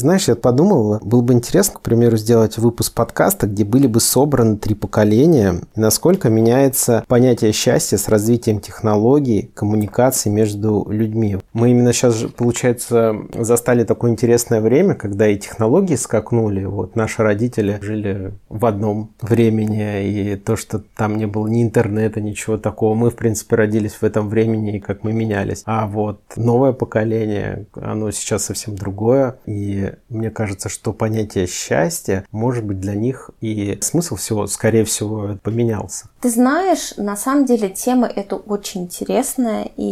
Знаешь, 0.00 0.28
я 0.28 0.34
подумал, 0.34 0.98
было 1.02 1.20
бы 1.20 1.34
интересно, 1.34 1.74
к 1.74 1.82
примеру, 1.82 2.16
сделать 2.16 2.56
выпуск 2.56 2.94
подкаста, 2.94 3.46
где 3.46 3.66
были 3.66 3.86
бы 3.86 4.00
собраны 4.00 4.56
три 4.56 4.74
поколения, 4.74 5.56
и 5.76 5.80
насколько 5.80 6.30
меняется 6.30 7.04
понятие 7.06 7.52
счастья 7.52 7.98
с 7.98 8.08
развитием 8.08 8.60
технологий, 8.60 9.50
коммуникации 9.52 10.30
между 10.30 10.86
людьми. 10.88 11.36
Мы 11.52 11.72
именно 11.72 11.92
сейчас, 11.92 12.16
получается, 12.34 13.14
застали 13.34 13.84
такое 13.84 14.12
интересное 14.12 14.62
время, 14.62 14.94
когда 14.94 15.28
и 15.28 15.36
технологии 15.36 15.96
скакнули. 15.96 16.64
Вот 16.64 16.96
наши 16.96 17.22
родители 17.22 17.78
жили 17.82 18.32
в 18.48 18.64
одном 18.64 19.10
времени, 19.20 20.08
и 20.08 20.36
то, 20.36 20.56
что 20.56 20.82
там 20.96 21.18
не 21.18 21.26
было 21.26 21.46
ни 21.46 21.62
интернета, 21.62 22.22
ничего 22.22 22.56
такого. 22.56 22.94
Мы, 22.94 23.10
в 23.10 23.16
принципе, 23.16 23.56
родились 23.56 23.98
в 24.00 24.02
этом 24.02 24.30
времени, 24.30 24.78
и 24.78 24.80
как 24.80 25.04
мы 25.04 25.12
менялись. 25.12 25.62
А 25.66 25.86
вот 25.86 26.22
новое 26.36 26.72
поколение, 26.72 27.66
оно 27.74 28.10
сейчас 28.12 28.44
совсем 28.44 28.76
другое, 28.76 29.36
и 29.44 29.89
мне 30.08 30.30
кажется, 30.30 30.68
что 30.68 30.92
понятие 30.92 31.46
счастья, 31.46 32.26
может 32.30 32.64
быть, 32.64 32.80
для 32.80 32.94
них 32.94 33.30
и 33.40 33.78
смысл 33.80 34.16
всего, 34.16 34.46
скорее 34.46 34.84
всего, 34.84 35.38
поменялся. 35.42 36.09
Ты 36.20 36.28
знаешь, 36.28 36.92
на 36.98 37.16
самом 37.16 37.46
деле 37.46 37.70
тема 37.70 38.06
эта 38.06 38.36
очень 38.36 38.82
интересная, 38.82 39.70
и 39.76 39.82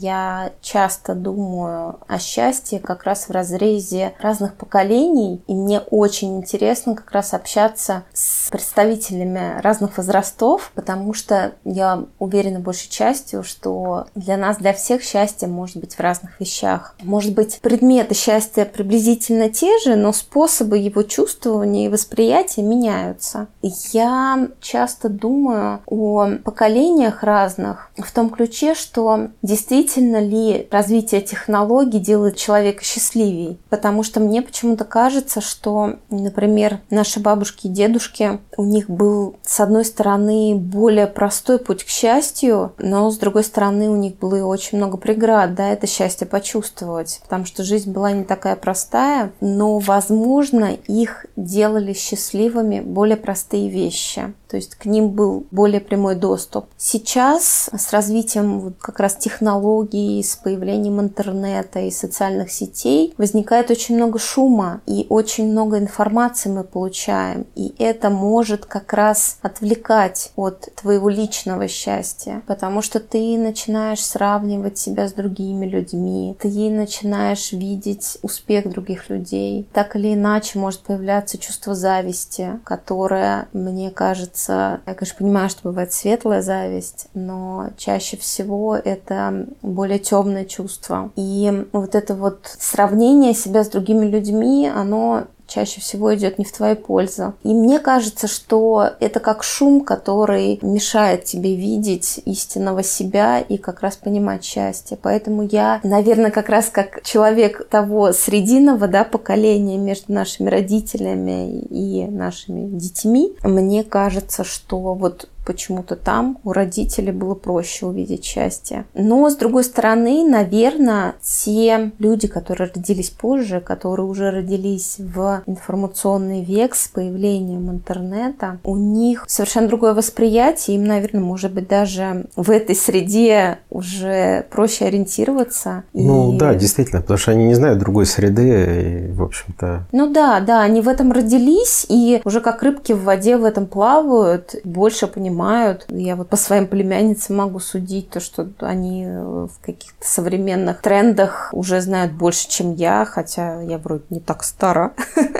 я 0.00 0.52
часто 0.62 1.14
думаю 1.14 1.98
о 2.08 2.18
счастье 2.18 2.80
как 2.80 3.04
раз 3.04 3.28
в 3.28 3.30
разрезе 3.30 4.14
разных 4.18 4.54
поколений, 4.54 5.42
и 5.46 5.54
мне 5.54 5.80
очень 5.80 6.38
интересно 6.38 6.94
как 6.94 7.10
раз 7.10 7.34
общаться 7.34 8.04
с 8.14 8.48
представителями 8.48 9.60
разных 9.60 9.98
возрастов, 9.98 10.72
потому 10.74 11.12
что 11.12 11.52
я 11.64 12.04
уверена 12.18 12.60
большей 12.60 12.88
частью, 12.88 13.44
что 13.44 14.06
для 14.14 14.38
нас, 14.38 14.56
для 14.56 14.72
всех 14.72 15.02
счастье 15.02 15.46
может 15.46 15.76
быть 15.76 15.96
в 15.96 16.00
разных 16.00 16.40
вещах. 16.40 16.94
Может 17.02 17.34
быть, 17.34 17.60
предметы 17.60 18.14
счастья 18.14 18.64
приблизительно 18.64 19.50
те 19.50 19.78
же, 19.80 19.94
но 19.94 20.14
способы 20.14 20.78
его 20.78 21.02
чувствования 21.02 21.84
и 21.84 21.90
восприятия 21.90 22.62
меняются. 22.62 23.48
Я 23.92 24.48
часто 24.62 25.10
думаю 25.10 25.65
о 25.86 26.28
поколениях 26.44 27.22
разных 27.22 27.90
в 27.96 28.12
том 28.12 28.30
ключе, 28.30 28.74
что 28.74 29.28
действительно 29.42 30.20
ли 30.20 30.68
развитие 30.70 31.20
технологий 31.20 31.98
делает 31.98 32.36
человека 32.36 32.84
счастливее. 32.84 33.56
Потому 33.70 34.02
что 34.02 34.20
мне 34.20 34.42
почему-то 34.42 34.84
кажется, 34.84 35.40
что, 35.40 35.94
например, 36.10 36.80
наши 36.90 37.20
бабушки 37.20 37.66
и 37.66 37.70
дедушки, 37.70 38.38
у 38.56 38.64
них 38.64 38.88
был, 38.88 39.36
с 39.42 39.60
одной 39.60 39.84
стороны, 39.84 40.54
более 40.54 41.06
простой 41.06 41.58
путь 41.58 41.84
к 41.84 41.88
счастью, 41.88 42.72
но 42.78 43.10
с 43.10 43.18
другой 43.18 43.44
стороны, 43.44 43.88
у 43.88 43.96
них 43.96 44.16
было 44.18 44.44
очень 44.46 44.78
много 44.78 44.96
преград, 44.96 45.54
да, 45.54 45.68
это 45.68 45.86
счастье 45.86 46.26
почувствовать, 46.26 47.20
потому 47.22 47.44
что 47.44 47.64
жизнь 47.64 47.90
была 47.90 48.12
не 48.12 48.24
такая 48.24 48.56
простая, 48.56 49.32
но, 49.40 49.78
возможно, 49.78 50.76
их 50.86 51.26
делали 51.36 51.92
счастливыми 51.92 52.80
более 52.80 53.16
простые 53.16 53.68
вещи. 53.68 54.34
то 54.48 54.56
есть 54.56 54.74
к 54.76 54.84
ним 54.84 55.10
был 55.10 55.46
более 55.56 55.80
прямой 55.80 56.14
доступ. 56.14 56.66
Сейчас 56.76 57.70
с 57.72 57.92
развитием 57.92 58.74
как 58.78 59.00
раз 59.00 59.16
технологий, 59.16 60.22
с 60.22 60.36
появлением 60.36 61.00
интернета 61.00 61.80
и 61.80 61.90
социальных 61.90 62.52
сетей 62.52 63.14
возникает 63.16 63.70
очень 63.70 63.96
много 63.96 64.18
шума 64.18 64.82
и 64.86 65.06
очень 65.08 65.50
много 65.50 65.78
информации 65.78 66.50
мы 66.50 66.62
получаем, 66.62 67.46
и 67.54 67.74
это 67.78 68.10
может 68.10 68.66
как 68.66 68.92
раз 68.92 69.38
отвлекать 69.40 70.30
от 70.36 70.68
твоего 70.76 71.08
личного 71.08 71.66
счастья, 71.68 72.42
потому 72.46 72.82
что 72.82 73.00
ты 73.00 73.38
начинаешь 73.38 74.04
сравнивать 74.04 74.76
себя 74.76 75.08
с 75.08 75.12
другими 75.14 75.64
людьми, 75.66 76.36
ты 76.38 76.48
начинаешь 76.70 77.52
видеть 77.52 78.18
успех 78.20 78.68
других 78.68 79.08
людей. 79.08 79.66
Так 79.72 79.96
или 79.96 80.12
иначе 80.12 80.58
может 80.58 80.80
появляться 80.80 81.38
чувство 81.38 81.74
зависти, 81.74 82.60
которое, 82.64 83.48
мне 83.54 83.90
кажется, 83.90 84.80
я, 84.86 84.94
конечно, 84.94 85.16
понимаю, 85.18 85.45
что 85.48 85.68
бывает 85.68 85.92
светлая 85.92 86.42
зависть, 86.42 87.08
но 87.14 87.70
чаще 87.76 88.16
всего 88.16 88.76
это 88.76 89.46
более 89.62 89.98
темное 89.98 90.44
чувство. 90.44 91.10
И 91.16 91.66
вот 91.72 91.94
это 91.94 92.14
вот 92.14 92.40
сравнение 92.58 93.34
себя 93.34 93.64
с 93.64 93.68
другими 93.68 94.06
людьми, 94.06 94.70
оно 94.74 95.24
чаще 95.46 95.80
всего 95.80 96.14
идет 96.14 96.38
не 96.38 96.44
в 96.44 96.52
твою 96.52 96.76
пользу. 96.76 97.34
И 97.42 97.54
мне 97.54 97.78
кажется, 97.78 98.26
что 98.26 98.90
это 99.00 99.20
как 99.20 99.42
шум, 99.42 99.80
который 99.82 100.58
мешает 100.62 101.24
тебе 101.24 101.54
видеть 101.54 102.20
истинного 102.24 102.82
себя 102.82 103.40
и 103.40 103.56
как 103.56 103.80
раз 103.80 103.96
понимать 103.96 104.44
счастье. 104.44 104.98
Поэтому 105.00 105.42
я, 105.42 105.80
наверное, 105.82 106.30
как 106.30 106.48
раз 106.48 106.66
как 106.66 107.02
человек 107.02 107.68
того 107.68 108.12
срединного 108.12 108.88
да, 108.88 109.04
поколения 109.04 109.78
между 109.78 110.12
нашими 110.12 110.48
родителями 110.48 111.60
и 111.70 112.06
нашими 112.06 112.66
детьми, 112.66 113.34
мне 113.42 113.84
кажется, 113.84 114.44
что 114.44 114.94
вот 114.94 115.28
почему-то 115.46 115.96
там 115.96 116.38
у 116.44 116.52
родителей 116.52 117.12
было 117.12 117.34
проще 117.34 117.86
увидеть 117.86 118.24
счастье. 118.24 118.84
Но, 118.94 119.30
с 119.30 119.36
другой 119.36 119.64
стороны, 119.64 120.28
наверное, 120.28 121.14
те 121.22 121.92
люди, 121.98 122.26
которые 122.26 122.70
родились 122.74 123.10
позже, 123.10 123.60
которые 123.60 124.06
уже 124.06 124.30
родились 124.30 124.96
в 124.98 125.42
информационный 125.46 126.42
век 126.42 126.74
с 126.74 126.88
появлением 126.88 127.70
интернета, 127.70 128.58
у 128.64 128.76
них 128.76 129.24
совершенно 129.28 129.68
другое 129.68 129.94
восприятие, 129.94 130.76
им, 130.76 130.84
наверное, 130.84 131.22
может 131.22 131.52
быть, 131.52 131.68
даже 131.68 132.26
в 132.34 132.50
этой 132.50 132.74
среде 132.74 133.58
уже 133.70 134.46
проще 134.50 134.86
ориентироваться. 134.86 135.84
Ну 135.92 136.34
и... 136.34 136.38
да, 136.38 136.54
действительно, 136.54 137.00
потому 137.00 137.18
что 137.18 137.30
они 137.30 137.44
не 137.44 137.54
знают 137.54 137.78
другой 137.78 138.06
среды, 138.06 139.08
и, 139.10 139.12
в 139.12 139.22
общем-то... 139.22 139.86
Ну 139.92 140.12
да, 140.12 140.40
да, 140.40 140.62
они 140.62 140.80
в 140.80 140.88
этом 140.88 141.12
родились, 141.12 141.86
и 141.88 142.20
уже 142.24 142.40
как 142.40 142.62
рыбки 142.64 142.92
в 142.92 143.04
воде 143.04 143.36
в 143.36 143.44
этом 143.44 143.66
плавают, 143.66 144.56
больше 144.64 145.06
понимают 145.06 145.35
понимают. 145.36 145.86
Я 145.88 146.16
вот 146.16 146.28
по 146.28 146.36
своим 146.36 146.66
племянницам 146.66 147.36
могу 147.36 147.60
судить 147.60 148.10
то, 148.10 148.20
что 148.20 148.48
они 148.60 149.04
э, 149.06 149.46
в 149.50 149.64
каких-то 149.64 150.06
современных 150.06 150.80
трендах 150.80 151.50
уже 151.52 151.80
знают 151.80 152.12
больше, 152.12 152.48
чем 152.48 152.74
я, 152.74 153.04
хотя 153.04 153.60
я 153.60 153.78
вроде 153.78 154.04
не 154.10 154.20
так 154.20 154.42
стара. 154.42 154.92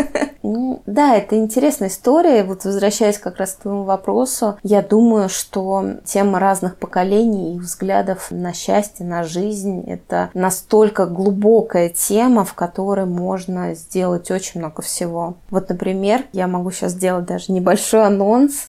Ну, 0.49 0.81
да, 0.87 1.17
это 1.17 1.37
интересная 1.37 1.89
история. 1.89 2.45
Вот 2.45 2.65
возвращаясь 2.65 3.19
как 3.19 3.39
раз 3.39 3.55
к 3.55 3.63
твоему 3.63 3.83
вопросу, 3.83 4.57
я 4.63 4.81
думаю, 4.81 5.29
что 5.29 5.85
тема 6.05 6.39
разных 6.39 6.77
поколений 6.77 7.57
и 7.57 7.59
взглядов 7.59 8.29
на 8.31 8.53
счастье, 8.53 9.05
на 9.05 9.25
жизнь– 9.25 9.83
это 9.89 10.31
настолько 10.35 11.07
глубокая 11.07 11.89
тема, 11.89 12.45
в 12.45 12.55
которой 12.55 13.07
можно 13.07 13.75
сделать 13.75 14.31
очень 14.31 14.61
много 14.61 14.83
всего. 14.83 15.35
Вот, 15.51 15.69
например, 15.69 16.23
я 16.33 16.47
могу 16.47 16.71
сейчас 16.71 16.93
сделать 16.93 17.27
даже 17.27 17.51
небольшой 17.51 18.07
анонс. 18.07 18.69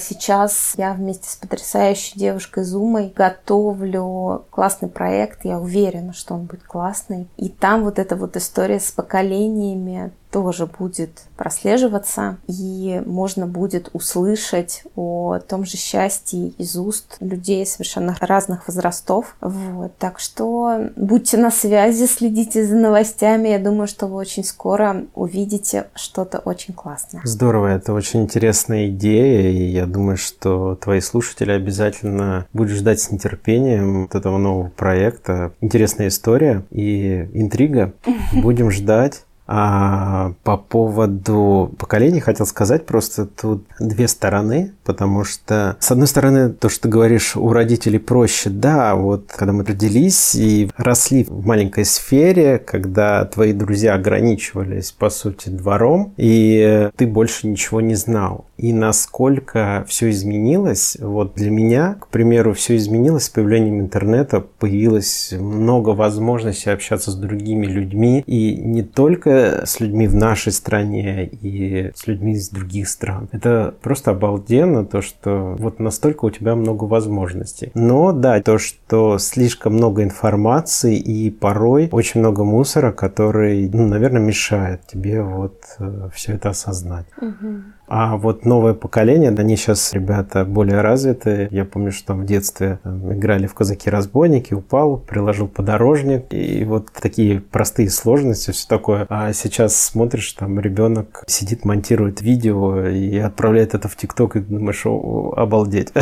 Сейчас 0.00 0.74
я 0.76 0.92
вместе 0.92 1.28
с 1.28 1.36
потрясающей 1.36 2.18
девушкой 2.18 2.64
Зумой 2.64 3.12
готовлю 3.14 4.46
классный 4.50 4.88
проект. 4.88 5.44
Я 5.44 5.58
уверена, 5.58 6.12
что 6.12 6.34
он 6.34 6.46
будет 6.46 6.64
классный. 6.64 7.28
И 7.36 7.48
там 7.48 7.84
вот 7.84 7.98
эта 7.98 8.16
вот 8.16 8.36
история 8.36 8.80
с 8.80 8.90
поколениями 8.90 10.12
тоже 10.30 10.66
будет 10.66 11.22
прослеживаться, 11.36 12.38
и 12.46 13.02
можно 13.06 13.46
будет 13.46 13.90
услышать 13.92 14.84
о 14.96 15.38
том 15.40 15.64
же 15.64 15.76
счастье 15.76 16.48
из 16.58 16.76
уст 16.76 17.16
людей 17.20 17.66
совершенно 17.66 18.16
разных 18.20 18.68
возрастов. 18.68 19.36
Вот. 19.40 19.96
Так 19.98 20.18
что 20.18 20.90
будьте 20.96 21.36
на 21.36 21.50
связи, 21.50 22.06
следите 22.06 22.64
за 22.64 22.76
новостями. 22.76 23.48
Я 23.48 23.58
думаю, 23.58 23.86
что 23.86 24.06
вы 24.06 24.16
очень 24.16 24.44
скоро 24.44 25.04
увидите 25.14 25.86
что-то 25.94 26.38
очень 26.38 26.74
классное. 26.74 27.22
Здорово, 27.24 27.68
это 27.68 27.92
очень 27.92 28.22
интересная 28.22 28.88
идея, 28.88 29.50
и 29.50 29.64
я 29.64 29.86
думаю, 29.86 30.16
что 30.16 30.76
твои 30.76 31.00
слушатели 31.00 31.52
обязательно 31.52 32.46
будут 32.52 32.72
ждать 32.72 33.00
с 33.00 33.10
нетерпением 33.10 34.02
вот 34.02 34.14
этого 34.14 34.38
нового 34.38 34.68
проекта. 34.68 35.52
Интересная 35.60 36.08
история 36.08 36.64
и 36.70 37.28
интрига. 37.32 37.92
Будем 38.32 38.70
ждать. 38.70 39.24
А 39.52 40.34
по 40.44 40.56
поводу 40.56 41.74
поколений 41.76 42.20
хотел 42.20 42.46
сказать 42.46 42.86
просто 42.86 43.26
тут 43.26 43.64
две 43.80 44.06
стороны, 44.06 44.74
потому 44.84 45.24
что, 45.24 45.76
с 45.80 45.90
одной 45.90 46.06
стороны, 46.06 46.50
то, 46.50 46.68
что 46.68 46.82
ты 46.82 46.88
говоришь, 46.88 47.36
у 47.36 47.52
родителей 47.52 47.98
проще, 47.98 48.48
да, 48.48 48.94
вот 48.94 49.32
когда 49.34 49.52
мы 49.52 49.64
родились 49.64 50.36
и 50.36 50.70
росли 50.76 51.24
в 51.24 51.44
маленькой 51.44 51.84
сфере, 51.84 52.58
когда 52.58 53.24
твои 53.24 53.52
друзья 53.52 53.94
ограничивались, 53.94 54.92
по 54.92 55.10
сути, 55.10 55.48
двором, 55.48 56.14
и 56.16 56.88
ты 56.94 57.08
больше 57.08 57.48
ничего 57.48 57.80
не 57.80 57.96
знал. 57.96 58.44
И 58.60 58.74
насколько 58.74 59.86
все 59.88 60.10
изменилось, 60.10 60.98
вот 61.00 61.34
для 61.34 61.50
меня, 61.50 61.96
к 61.98 62.08
примеру, 62.08 62.52
все 62.52 62.76
изменилось 62.76 63.24
с 63.24 63.30
появлением 63.30 63.80
интернета, 63.80 64.40
появилось 64.40 65.32
много 65.32 65.90
возможностей 65.90 66.68
общаться 66.68 67.10
с 67.10 67.14
другими 67.14 67.64
людьми, 67.64 68.22
и 68.26 68.54
не 68.56 68.82
только 68.82 69.62
с 69.64 69.80
людьми 69.80 70.06
в 70.06 70.14
нашей 70.14 70.52
стране 70.52 71.24
и 71.26 71.90
с 71.94 72.06
людьми 72.06 72.32
из 72.32 72.50
других 72.50 72.90
стран. 72.90 73.30
Это 73.32 73.74
просто 73.80 74.10
обалденно, 74.10 74.84
то, 74.84 75.00
что 75.00 75.56
вот 75.58 75.80
настолько 75.80 76.26
у 76.26 76.30
тебя 76.30 76.54
много 76.54 76.84
возможностей. 76.84 77.72
Но 77.74 78.12
да, 78.12 78.42
то, 78.42 78.58
что 78.58 79.16
слишком 79.16 79.74
много 79.74 80.02
информации 80.02 80.98
и 80.98 81.30
порой 81.30 81.88
очень 81.92 82.20
много 82.20 82.44
мусора, 82.44 82.92
который, 82.92 83.70
ну, 83.72 83.86
наверное, 83.86 84.20
мешает 84.20 84.86
тебе 84.86 85.22
вот 85.22 85.62
э, 85.78 86.10
все 86.12 86.34
это 86.34 86.50
осознать. 86.50 87.06
Угу. 87.16 87.62
А 87.90 88.16
вот 88.16 88.44
новое 88.44 88.72
поколение, 88.72 89.30
они 89.36 89.56
сейчас 89.56 89.92
ребята 89.92 90.44
более 90.44 90.80
развитые. 90.80 91.48
Я 91.50 91.64
помню, 91.64 91.90
что 91.90 92.14
в 92.14 92.24
детстве 92.24 92.78
там, 92.84 93.12
играли 93.12 93.48
в 93.48 93.54
казаки-разбойники, 93.54 94.54
упал, 94.54 94.96
приложил 94.96 95.48
подорожник. 95.48 96.26
И 96.32 96.64
вот 96.64 96.86
такие 96.92 97.40
простые 97.40 97.90
сложности, 97.90 98.52
все 98.52 98.68
такое. 98.68 99.06
А 99.08 99.32
сейчас 99.32 99.74
смотришь, 99.74 100.32
там 100.34 100.60
ребенок 100.60 101.24
сидит, 101.26 101.64
монтирует 101.64 102.22
видео 102.22 102.86
и 102.86 103.18
отправляет 103.18 103.74
это 103.74 103.88
в 103.88 103.96
ТикТок, 103.96 104.36
и 104.36 104.40
думаешь, 104.40 104.86
о, 104.86 105.34
обалдеть. 105.36 105.92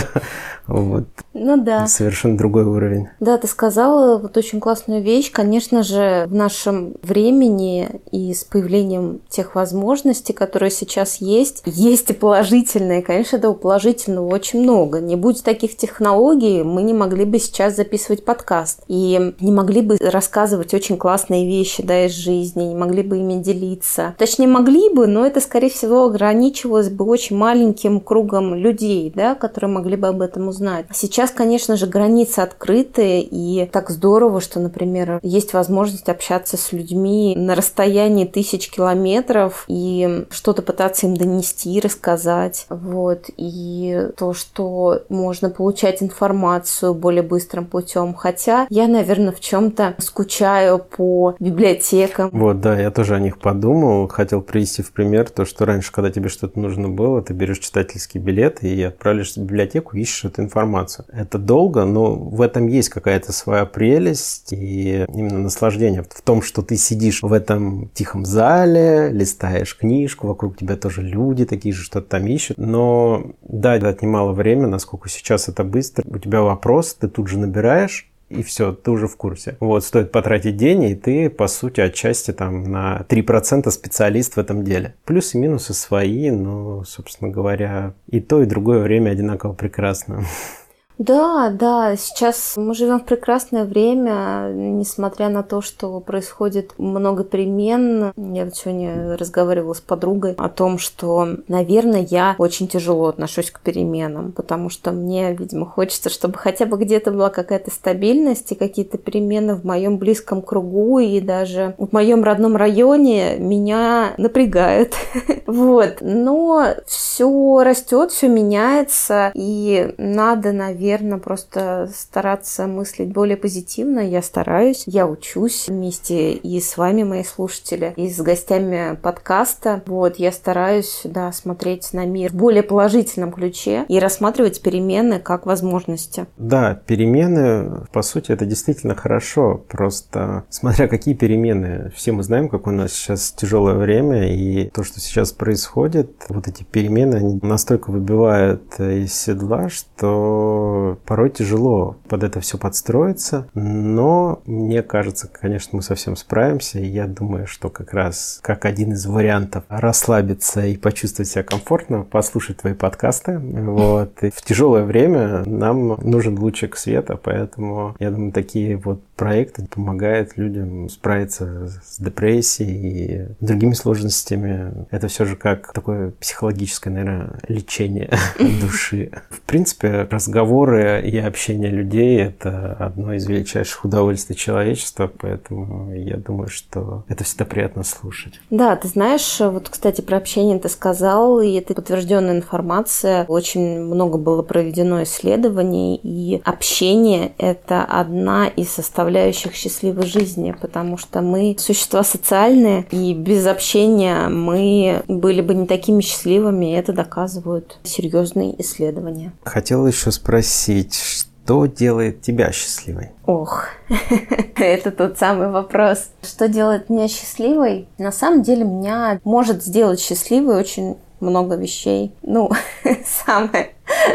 Вот. 0.69 1.07
Ну 1.33 1.57
да. 1.57 1.87
Совершенно 1.87 2.37
другой 2.37 2.65
уровень. 2.65 3.09
Да, 3.21 3.39
ты 3.39 3.47
сказала 3.47 4.19
вот 4.19 4.37
очень 4.37 4.61
классную 4.61 5.03
вещь. 5.03 5.33
Конечно 5.33 5.83
же, 5.83 6.27
в 6.29 6.35
нашем 6.35 6.93
времени 7.03 7.89
и 8.13 8.35
с 8.35 8.45
появлением 8.45 9.23
тех 9.31 9.55
возможностей, 9.55 10.35
которые 10.35 10.71
сейчас 10.71 11.23
есть, 11.23 11.63
есть 11.79 12.11
и 12.11 12.13
положительные. 12.13 13.03
Конечно, 13.03 13.37
этого 13.37 13.55
положительного 13.55 14.27
очень 14.27 14.63
много. 14.63 15.01
Не 15.01 15.17
будь 15.17 15.43
таких 15.43 15.77
технологий, 15.77 16.63
мы 16.63 16.83
не 16.83 16.93
могли 16.93 17.25
бы 17.25 17.39
сейчас 17.39 17.77
записывать 17.77 18.25
подкаст. 18.25 18.83
И 18.89 19.35
не 19.41 19.53
могли 19.53 19.83
бы 19.83 19.97
рассказывать 20.01 20.75
очень 20.75 20.97
классные 20.97 21.47
вещи 21.47 21.83
да, 21.83 22.07
из 22.07 22.13
жизни, 22.13 22.65
не 22.65 22.75
могли 22.75 23.03
бы 23.03 23.19
ими 23.19 23.35
делиться. 23.43 24.15
Точнее, 24.19 24.49
могли 24.49 24.91
бы, 24.91 25.07
но 25.07 25.25
это, 25.25 25.41
скорее 25.41 25.71
всего, 25.71 26.05
ограничивалось 26.05 26.89
бы 26.89 27.05
очень 27.05 27.37
маленьким 27.37 28.01
кругом 28.01 28.55
людей, 28.55 29.13
да, 29.15 29.35
которые 29.35 29.71
могли 29.71 29.97
бы 29.97 30.09
об 30.09 30.21
этом 30.21 30.49
узнать. 30.49 30.87
Сейчас, 30.93 31.31
конечно 31.31 31.77
же, 31.77 31.87
границы 31.87 32.41
открыты, 32.41 33.21
и 33.21 33.69
так 33.71 33.91
здорово, 33.91 34.41
что, 34.41 34.59
например, 34.59 35.21
есть 35.23 35.53
возможность 35.53 36.09
общаться 36.09 36.57
с 36.57 36.73
людьми 36.73 37.35
на 37.37 37.55
расстоянии 37.55 38.25
тысяч 38.25 38.71
километров 38.71 39.65
и 39.69 40.27
что-то 40.31 40.63
пытаться 40.63 41.07
им 41.07 41.17
донести 41.17 41.68
прийти, 41.69 41.81
рассказать. 41.81 42.67
Вот. 42.69 43.27
И 43.37 44.09
то, 44.17 44.35
что 44.35 45.03
можно 45.09 45.51
получать 45.51 46.03
информацию 46.03 46.95
более 46.95 47.23
быстрым 47.23 47.67
путем. 47.67 48.15
Хотя 48.15 48.67
я, 48.71 48.89
наверное, 48.89 49.33
в 49.33 49.41
чем-то 49.41 49.95
скучаю 49.99 50.79
по 50.79 51.35
библиотекам. 51.39 52.31
Вот, 52.33 52.61
да, 52.61 52.79
я 52.79 52.91
тоже 52.91 53.15
о 53.15 53.21
них 53.21 53.39
подумал. 53.39 54.09
Хотел 54.09 54.43
привести 54.43 54.83
в 54.83 54.93
пример 54.93 55.29
то, 55.31 55.45
что 55.45 55.65
раньше, 55.65 55.93
когда 55.93 56.11
тебе 56.11 56.29
что-то 56.29 56.59
нужно 56.59 56.89
было, 56.89 57.23
ты 57.23 57.33
берешь 57.33 57.59
читательский 57.59 58.19
билет 58.19 58.63
и 58.63 58.83
отправляешься 58.83 59.41
в 59.41 59.45
библиотеку, 59.45 59.97
ищешь 59.97 60.25
эту 60.25 60.43
информацию. 60.43 61.05
Это 61.13 61.39
долго, 61.39 61.85
но 61.85 62.15
в 62.15 62.41
этом 62.41 62.67
есть 62.67 62.89
какая-то 62.89 63.33
своя 63.33 63.65
прелесть 63.65 64.53
и 64.53 65.07
именно 65.15 65.39
наслаждение 65.39 66.03
в 66.03 66.23
том, 66.23 66.43
что 66.43 66.63
ты 66.63 66.77
сидишь 66.77 67.23
в 67.23 67.33
этом 67.33 67.91
тихом 67.95 68.25
зале, 68.25 69.11
листаешь 69.11 69.77
книжку, 69.77 70.29
вокруг 70.29 70.57
тебя 70.57 70.77
тоже 70.77 71.03
люди 71.03 71.45
такие 71.49 71.75
же 71.75 71.83
что-то 71.83 72.09
там 72.09 72.27
ищут. 72.27 72.59
Но 72.59 73.33
да, 73.43 73.77
это 73.77 73.89
отнимало 73.89 74.33
время, 74.33 74.67
насколько 74.67 75.09
сейчас 75.09 75.49
это 75.49 75.65
быстро. 75.65 76.05
У 76.07 76.19
тебя 76.19 76.43
вопрос, 76.43 76.95
ты 76.95 77.09
тут 77.09 77.29
же 77.29 77.39
набираешь, 77.39 78.09
и 78.29 78.43
все, 78.43 78.73
ты 78.73 78.91
уже 78.91 79.07
в 79.09 79.17
курсе. 79.17 79.57
Вот, 79.61 79.85
стоит 79.85 80.13
потратить 80.13 80.57
день, 80.57 80.85
и 80.85 80.95
ты, 80.95 81.31
по 81.31 81.47
сути, 81.47 81.81
отчасти 81.81 82.33
там 82.33 82.65
на 82.65 83.07
3% 83.09 83.71
специалист 83.71 84.35
в 84.35 84.39
этом 84.39 84.65
деле. 84.65 84.95
Плюсы 85.05 85.39
и 85.39 85.41
минусы 85.41 85.73
свои, 85.73 86.31
но, 86.31 86.85
собственно 86.85 87.31
говоря, 87.31 87.95
и 88.11 88.21
то, 88.21 88.43
и 88.43 88.47
другое 88.47 88.81
время 88.81 89.11
одинаково 89.11 89.55
прекрасно. 89.55 90.25
Да, 90.99 91.51
да, 91.51 91.95
сейчас 91.97 92.55
мы 92.57 92.75
живем 92.75 92.99
в 92.99 93.05
прекрасное 93.05 93.65
время, 93.65 94.51
несмотря 94.53 95.29
на 95.29 95.45
то, 95.45 95.61
что 95.61 96.01
происходит 96.01 96.73
много 96.77 97.23
перемен. 97.23 98.13
Я 98.17 98.45
вот 98.45 98.57
сегодня 98.57 99.17
разговаривала 99.17 99.75
с 99.75 99.81
подругой 99.81 100.35
о 100.37 100.49
том, 100.49 100.79
что, 100.79 101.37
наверное, 101.47 102.05
я 102.11 102.35
очень 102.39 102.67
тяжело 102.67 103.07
отношусь 103.07 103.53
к 103.53 103.61
переменам, 103.61 104.33
потому 104.33 104.71
что 104.71 104.91
мне, 104.91 105.33
видимо, 105.35 105.67
хочется, 105.67 106.09
чтобы 106.11 106.37
хотя 106.37 106.67
бы 106.67 106.77
где-то 106.77 107.13
была 107.13 107.31
какая-то 107.31 107.71
стабильность 107.71 108.51
и 108.51 108.57
какие-то 108.57 108.99
перемены 108.99 109.55
в 109.55 109.65
моем 109.65 109.99
близком 109.99 110.43
кругу 110.43 110.99
и 110.99 111.21
даже 111.21 111.77
в 111.79 111.93
моем 111.93 112.25
родном 112.25 112.57
районе 112.57 113.37
меня 113.39 114.15
напрягают. 114.19 114.95
Вот. 115.47 115.99
Но 116.03 116.75
все 116.87 117.63
растет, 117.63 118.11
все 118.11 118.29
меняется, 118.29 119.33
и 119.35 119.95
надо, 119.97 120.53
наверное, 120.53 120.88
наверное, 120.89 121.19
просто 121.19 121.91
стараться 121.95 122.67
мыслить 122.67 123.13
более 123.13 123.37
позитивно. 123.37 124.01
Я 124.01 124.23
стараюсь, 124.23 124.85
я 124.87 125.07
учусь 125.07 125.69
вместе 125.69 126.33
и 126.33 126.61
с 126.61 126.77
вами, 126.77 127.03
мои 127.03 127.25
слушатели, 127.25 127.93
и 127.97 128.11
с 128.11 128.21
гостями 128.21 128.97
подкаста. 128.97 129.83
Вот, 129.87 130.17
я 130.17 130.33
стараюсь, 130.33 131.03
да, 131.05 131.33
смотреть 131.33 131.93
на 131.93 132.07
мир 132.07 132.33
в 132.33 132.35
более 132.35 132.63
положительном 132.63 133.33
ключе 133.33 133.85
и 133.89 133.99
рассматривать 133.99 134.63
перемены 134.63 135.19
как 135.19 135.47
возможности. 135.47 136.27
Да, 136.37 136.81
перемены, 136.87 137.87
по 137.93 138.03
сути, 138.03 138.33
это 138.33 138.47
действительно 138.47 138.95
хорошо. 138.95 139.63
Просто 139.69 140.45
смотря 140.49 140.89
какие 140.89 141.15
перемены. 141.15 141.93
Все 141.95 142.13
мы 142.13 142.23
знаем, 142.23 142.49
как 142.49 142.67
у 142.67 142.71
нас 142.71 142.93
сейчас 142.93 143.33
тяжелое 143.33 143.75
время, 143.75 144.35
и 144.35 144.71
то, 144.71 144.83
что 144.83 145.01
сейчас 145.01 145.33
происходит, 145.33 146.25
вот 146.29 146.49
эти 146.49 146.63
перемены, 146.63 147.17
они 147.17 147.39
настолько 147.43 147.91
выбивают 147.91 148.79
из 148.81 149.13
седла, 149.13 149.69
что 149.69 150.78
порой 151.05 151.31
тяжело 151.31 151.97
под 152.09 152.25
это 152.25 152.41
все 152.41 152.59
подстроиться, 152.59 153.49
но 153.55 154.41
мне 154.47 154.83
кажется, 154.83 155.29
конечно, 155.29 155.77
мы 155.77 155.83
совсем 155.83 156.17
справимся, 156.17 156.79
и 156.79 156.87
я 156.87 157.07
думаю, 157.07 157.47
что 157.47 157.69
как 157.69 157.93
раз 157.93 158.41
как 158.43 158.65
один 158.65 158.93
из 158.93 159.07
вариантов 159.07 159.65
расслабиться 159.69 160.65
и 160.65 160.77
почувствовать 160.77 161.31
себя 161.31 161.43
комфортно, 161.43 162.03
послушать 162.03 162.59
твои 162.59 162.75
подкасты. 162.75 163.39
Вот. 163.39 164.23
И 164.23 164.31
в 164.31 164.43
тяжелое 164.43 164.85
время 164.85 165.45
нам 165.47 165.99
нужен 166.03 166.39
лучик 166.39 166.77
света, 166.77 167.17
поэтому 167.17 167.97
я 167.99 168.11
думаю, 168.11 168.33
такие 168.33 168.77
вот 168.77 169.03
проекты 169.17 169.67
помогают 169.67 170.37
людям 170.37 170.89
справиться 170.89 171.69
с 171.85 171.99
депрессией 171.99 172.79
и 172.79 173.27
другими 173.41 173.73
сложностями. 173.73 174.87
Это 174.91 175.09
все 175.09 175.25
же 175.25 175.37
как 175.37 175.73
такое 175.73 176.13
психологическое, 176.13 176.91
наверное, 176.91 177.39
лечение 177.49 178.11
души. 178.61 179.11
В 179.31 179.41
принципе, 179.41 180.07
разговор 180.11 180.68
разговоры 180.69 181.03
и 181.09 181.19
общение 181.19 181.71
людей– 181.71 182.19
это 182.21 182.77
одно 182.79 183.15
из 183.15 183.27
величайших 183.27 183.85
удовольствий 183.85 184.37
человечества, 184.37 185.11
поэтому 185.19 185.95
я 185.95 186.17
думаю, 186.17 186.49
что 186.49 187.05
это 187.09 187.25
всегда 187.25 187.45
приятно 187.45 187.85
слушать. 187.85 188.35
Да, 188.51 188.77
ты 188.77 188.89
знаешь, 188.89 189.39
вот, 189.41 189.69
кстати, 189.69 190.01
про 190.01 190.17
общение 190.17 190.59
ты 190.59 190.69
сказал, 190.69 191.41
и 191.41 191.53
это 191.55 191.75
подтвержденная 191.75 192.37
информация. 192.37 193.25
Очень 193.29 193.81
много 193.81 194.19
было 194.19 194.43
проведено 194.43 195.03
исследований, 195.03 195.99
и 196.03 196.41
общение– 196.45 197.33
это 197.39 197.85
одна 197.85 198.49
из 198.49 198.71
составляющих 198.71 199.55
счастливой 199.55 200.07
жизни, 200.07 200.55
потому 200.61 200.97
что 200.97 201.21
мы 201.21 201.57
существа 201.59 202.03
социальные, 202.03 202.87
и 202.91 203.15
без 203.15 203.47
общения 203.47 204.29
мы 204.29 205.03
были 205.09 205.41
бы 205.41 205.55
не 205.55 205.67
такими 205.67 206.01
счастливыми, 206.01 206.73
и 206.73 206.75
это 206.75 206.93
доказывают 206.93 207.79
серьезные 207.83 208.61
исследования. 208.61 209.33
Хотела 209.45 209.87
еще 209.87 210.11
спросить, 210.11 210.48
спросить, 210.49 210.95
что 210.95 211.67
делает 211.67 212.23
тебя 212.23 212.53
счастливой? 212.53 213.11
Ох, 213.27 213.67
это 214.57 214.91
тот 214.91 215.19
самый 215.19 215.51
вопрос. 215.51 216.11
Что 216.23 216.49
делает 216.49 216.89
меня 216.89 217.07
счастливой? 217.07 217.87
На 217.99 218.13
самом 218.13 218.43
деле 218.43 218.65
меня 218.65 219.21
может 219.25 219.63
сделать 219.63 220.01
счастливой 220.01 220.57
очень 220.57 220.97
много 221.21 221.57
вещей. 221.57 222.15
Ну, 222.23 222.51
самое, 223.05 223.75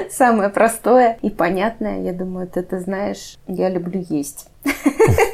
самое 0.09 0.49
простое 0.49 1.19
и 1.21 1.29
понятное, 1.29 2.01
я 2.01 2.13
думаю, 2.13 2.47
ты 2.47 2.61
это 2.61 2.79
знаешь, 2.79 3.37
я 3.47 3.69
люблю 3.69 4.03
есть. 4.09 4.47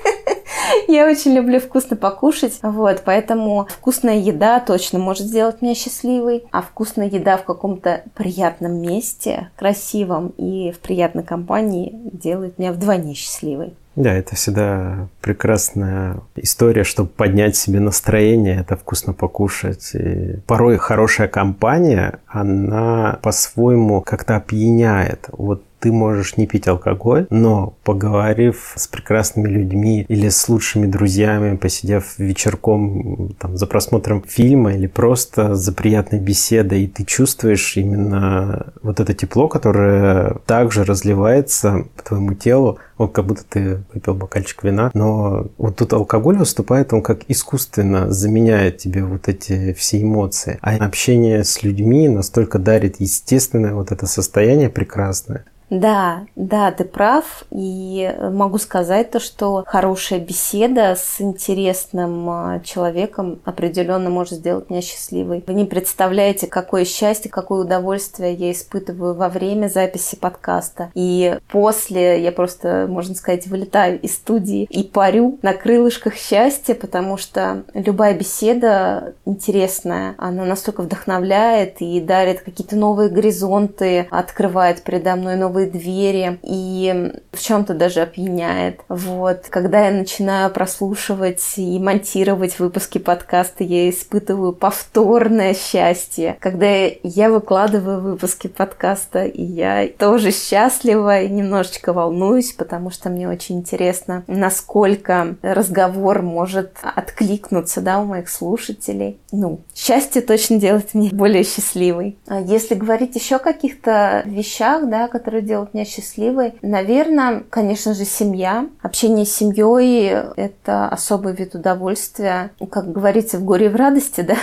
Я 0.87 1.05
очень 1.05 1.33
люблю 1.33 1.59
вкусно 1.59 1.95
покушать, 1.95 2.59
вот, 2.61 3.01
поэтому 3.05 3.67
вкусная 3.69 4.17
еда 4.17 4.59
точно 4.59 4.99
может 4.99 5.27
сделать 5.27 5.61
меня 5.61 5.75
счастливой, 5.75 6.43
а 6.51 6.61
вкусная 6.61 7.09
еда 7.09 7.37
в 7.37 7.43
каком-то 7.43 8.03
приятном 8.15 8.81
месте, 8.81 9.49
красивом 9.55 10.33
и 10.37 10.71
в 10.71 10.79
приятной 10.79 11.23
компании 11.23 11.93
делает 12.11 12.57
меня 12.57 12.71
вдвойне 12.71 13.13
счастливой. 13.13 13.73
Да, 13.95 14.13
это 14.13 14.35
всегда 14.35 15.09
прекрасная 15.19 16.21
история, 16.37 16.85
чтобы 16.85 17.09
поднять 17.09 17.57
себе 17.57 17.81
настроение, 17.81 18.61
это 18.61 18.77
вкусно 18.77 19.11
покушать. 19.11 19.91
И 19.93 20.37
порой 20.47 20.77
хорошая 20.77 21.27
компания, 21.27 22.19
она 22.25 23.19
по-своему 23.21 23.99
как-то 23.99 24.37
опьяняет. 24.37 25.27
Вот 25.33 25.63
ты 25.79 25.91
можешь 25.91 26.37
не 26.37 26.47
пить 26.47 26.67
алкоголь, 26.67 27.27
но 27.29 27.73
поговорив 27.83 28.73
с 28.75 28.87
прекрасными 28.87 29.47
людьми 29.47 30.05
или 30.07 30.29
с 30.29 30.47
лучшими 30.49 30.85
друзьями, 30.85 31.55
посидев 31.55 32.17
вечерком 32.17 33.35
там, 33.39 33.57
за 33.57 33.65
просмотром 33.65 34.23
фильма 34.27 34.73
или 34.73 34.87
просто 34.87 35.55
за 35.55 35.71
приятной 35.71 36.19
беседой, 36.19 36.83
и 36.83 36.87
ты 36.87 37.05
чувствуешь 37.05 37.77
именно 37.77 38.73
вот 38.81 38.99
это 38.99 39.13
тепло, 39.13 39.47
которое 39.47 40.35
также 40.45 40.83
разливается 40.83 41.85
по 41.95 42.03
твоему 42.03 42.33
телу, 42.33 42.79
вот 42.97 43.13
как 43.13 43.25
будто 43.25 43.43
ты 43.47 43.83
выпил 43.93 44.13
бокальчик 44.13 44.63
вина, 44.63 44.91
но 44.93 45.47
вот 45.57 45.77
тут 45.77 45.93
алкоголь 45.93 46.37
выступает, 46.37 46.91
он 46.93 47.01
как 47.01 47.21
искусственно 47.29 48.11
заменяет 48.11 48.77
тебе 48.77 49.03
вот 49.05 49.27
эти 49.29 49.73
все 49.73 50.01
эмоции. 50.01 50.59
А 50.61 50.75
общение 50.75 51.43
с 51.43 51.63
людьми 51.63 52.09
настолько 52.09 52.59
дарит 52.59 52.99
естественное 52.99 53.73
вот 53.73 53.91
это 53.91 54.05
состояние 54.05 54.69
прекрасное. 54.69 55.45
Да, 55.69 56.25
да, 56.35 56.71
ты 56.71 56.83
прав. 56.83 57.45
И 57.51 58.13
могу 58.19 58.57
сказать 58.57 59.11
то, 59.11 59.19
что 59.19 59.63
хорошая 59.67 60.19
беседа 60.19 60.95
с 60.95 61.21
интересным 61.21 62.29
а, 62.29 62.59
человеком 62.61 63.39
определенно 63.45 64.09
может 64.09 64.39
сделать 64.39 64.69
меня 64.69 64.81
счастливой. 64.81 65.43
Вы 65.45 65.53
не 65.53 65.65
представляете, 65.65 66.47
какое 66.47 66.85
счастье, 66.85 67.29
какое 67.29 67.61
удовольствие 67.65 68.33
я 68.33 68.51
испытываю 68.51 69.13
во 69.13 69.29
время 69.29 69.67
записи 69.67 70.15
подкаста. 70.15 70.91
И 70.95 71.37
после 71.51 72.21
я 72.21 72.31
просто, 72.31 72.87
можно 72.89 73.15
сказать, 73.15 73.47
вылетаю 73.47 73.99
из 73.99 74.15
студии 74.15 74.63
и 74.63 74.83
парю 74.83 75.37
на 75.41 75.53
крылышках 75.53 76.15
счастья, 76.15 76.73
потому 76.73 77.17
что 77.17 77.63
любая 77.73 78.13
беседа 78.13 79.13
интересная, 79.25 80.15
она 80.17 80.45
настолько 80.45 80.81
вдохновляет 80.81 81.81
и 81.81 81.99
дарит 82.01 82.41
какие-то 82.41 82.75
новые 82.75 83.09
горизонты, 83.09 84.07
открывает 84.09 84.81
передо 84.83 85.15
мной 85.15 85.35
новые 85.35 85.58
новые 85.59 85.69
двери 85.69 86.39
и 86.43 87.13
в 87.31 87.39
чем-то 87.39 87.73
даже 87.73 88.01
опьяняет. 88.01 88.81
Вот. 88.87 89.47
Когда 89.49 89.87
я 89.87 89.91
начинаю 89.91 90.49
прослушивать 90.51 91.43
и 91.57 91.79
монтировать 91.79 92.59
выпуски 92.59 92.97
подкаста, 92.97 93.63
я 93.63 93.89
испытываю 93.89 94.53
повторное 94.53 95.53
счастье. 95.53 96.37
Когда 96.39 96.67
я 97.03 97.29
выкладываю 97.29 98.01
выпуски 98.01 98.47
подкаста, 98.47 99.25
и 99.25 99.43
я 99.43 99.87
тоже 99.97 100.31
счастлива 100.31 101.21
и 101.21 101.29
немножечко 101.29 101.93
волнуюсь, 101.93 102.53
потому 102.53 102.89
что 102.89 103.09
мне 103.09 103.27
очень 103.27 103.59
интересно, 103.59 104.23
насколько 104.27 105.35
разговор 105.41 106.21
может 106.21 106.77
откликнуться 106.81 107.81
да, 107.81 107.99
у 107.99 108.05
моих 108.05 108.29
слушателей. 108.29 109.19
Ну, 109.31 109.61
счастье 109.75 110.21
точно 110.21 110.59
делает 110.59 110.93
меня 110.93 111.09
более 111.11 111.43
счастливой. 111.43 112.17
А 112.27 112.39
если 112.39 112.75
говорить 112.75 113.15
еще 113.15 113.35
о 113.35 113.39
каких-то 113.39 114.23
вещах, 114.25 114.89
да, 114.89 115.07
которые 115.07 115.41
делает 115.49 115.73
меня 115.73 115.85
счастливой? 115.85 116.53
Наверное, 116.61 117.43
конечно 117.49 117.93
же, 117.93 118.05
семья. 118.05 118.67
Общение 118.81 119.25
с 119.25 119.35
семьей– 119.35 120.09
это 120.37 120.87
особый 120.87 121.33
вид 121.33 121.55
удовольствия. 121.55 122.51
Как 122.71 122.91
говорится, 122.91 123.39
в 123.39 123.43
горе 123.43 123.65
и 123.65 123.69
в 123.69 123.75
радости, 123.75 124.21
да? 124.29 124.35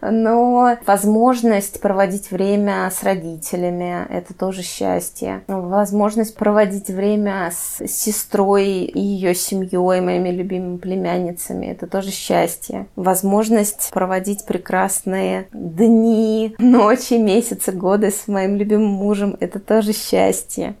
Но 0.00 0.76
возможность 0.86 1.80
проводить 1.80 2.30
время 2.30 2.90
с 2.90 3.02
родителями– 3.02 4.06
это 4.10 4.34
тоже 4.34 4.62
счастье. 4.62 5.42
Возможность 5.48 6.34
проводить 6.34 6.88
время 6.88 7.50
с 7.52 7.86
сестрой 7.86 8.84
и 8.84 9.00
ее 9.00 9.34
семьей, 9.34 10.00
моими 10.00 10.30
любимыми 10.30 10.78
племянницами– 10.78 11.66
это 11.72 11.86
тоже 11.86 12.10
счастье. 12.10 12.86
Возможность 12.96 13.90
проводить 13.92 14.46
прекрасные 14.46 15.46
дни, 15.52 16.54
ночи, 16.58 17.14
месяцы, 17.14 17.72
годы 17.72 18.10
с 18.10 18.28
моим 18.28 18.56
любимым 18.56 18.88
мужем– 18.88 19.36
это 19.40 19.60
тоже 19.60 19.92
счастье. 19.92 20.21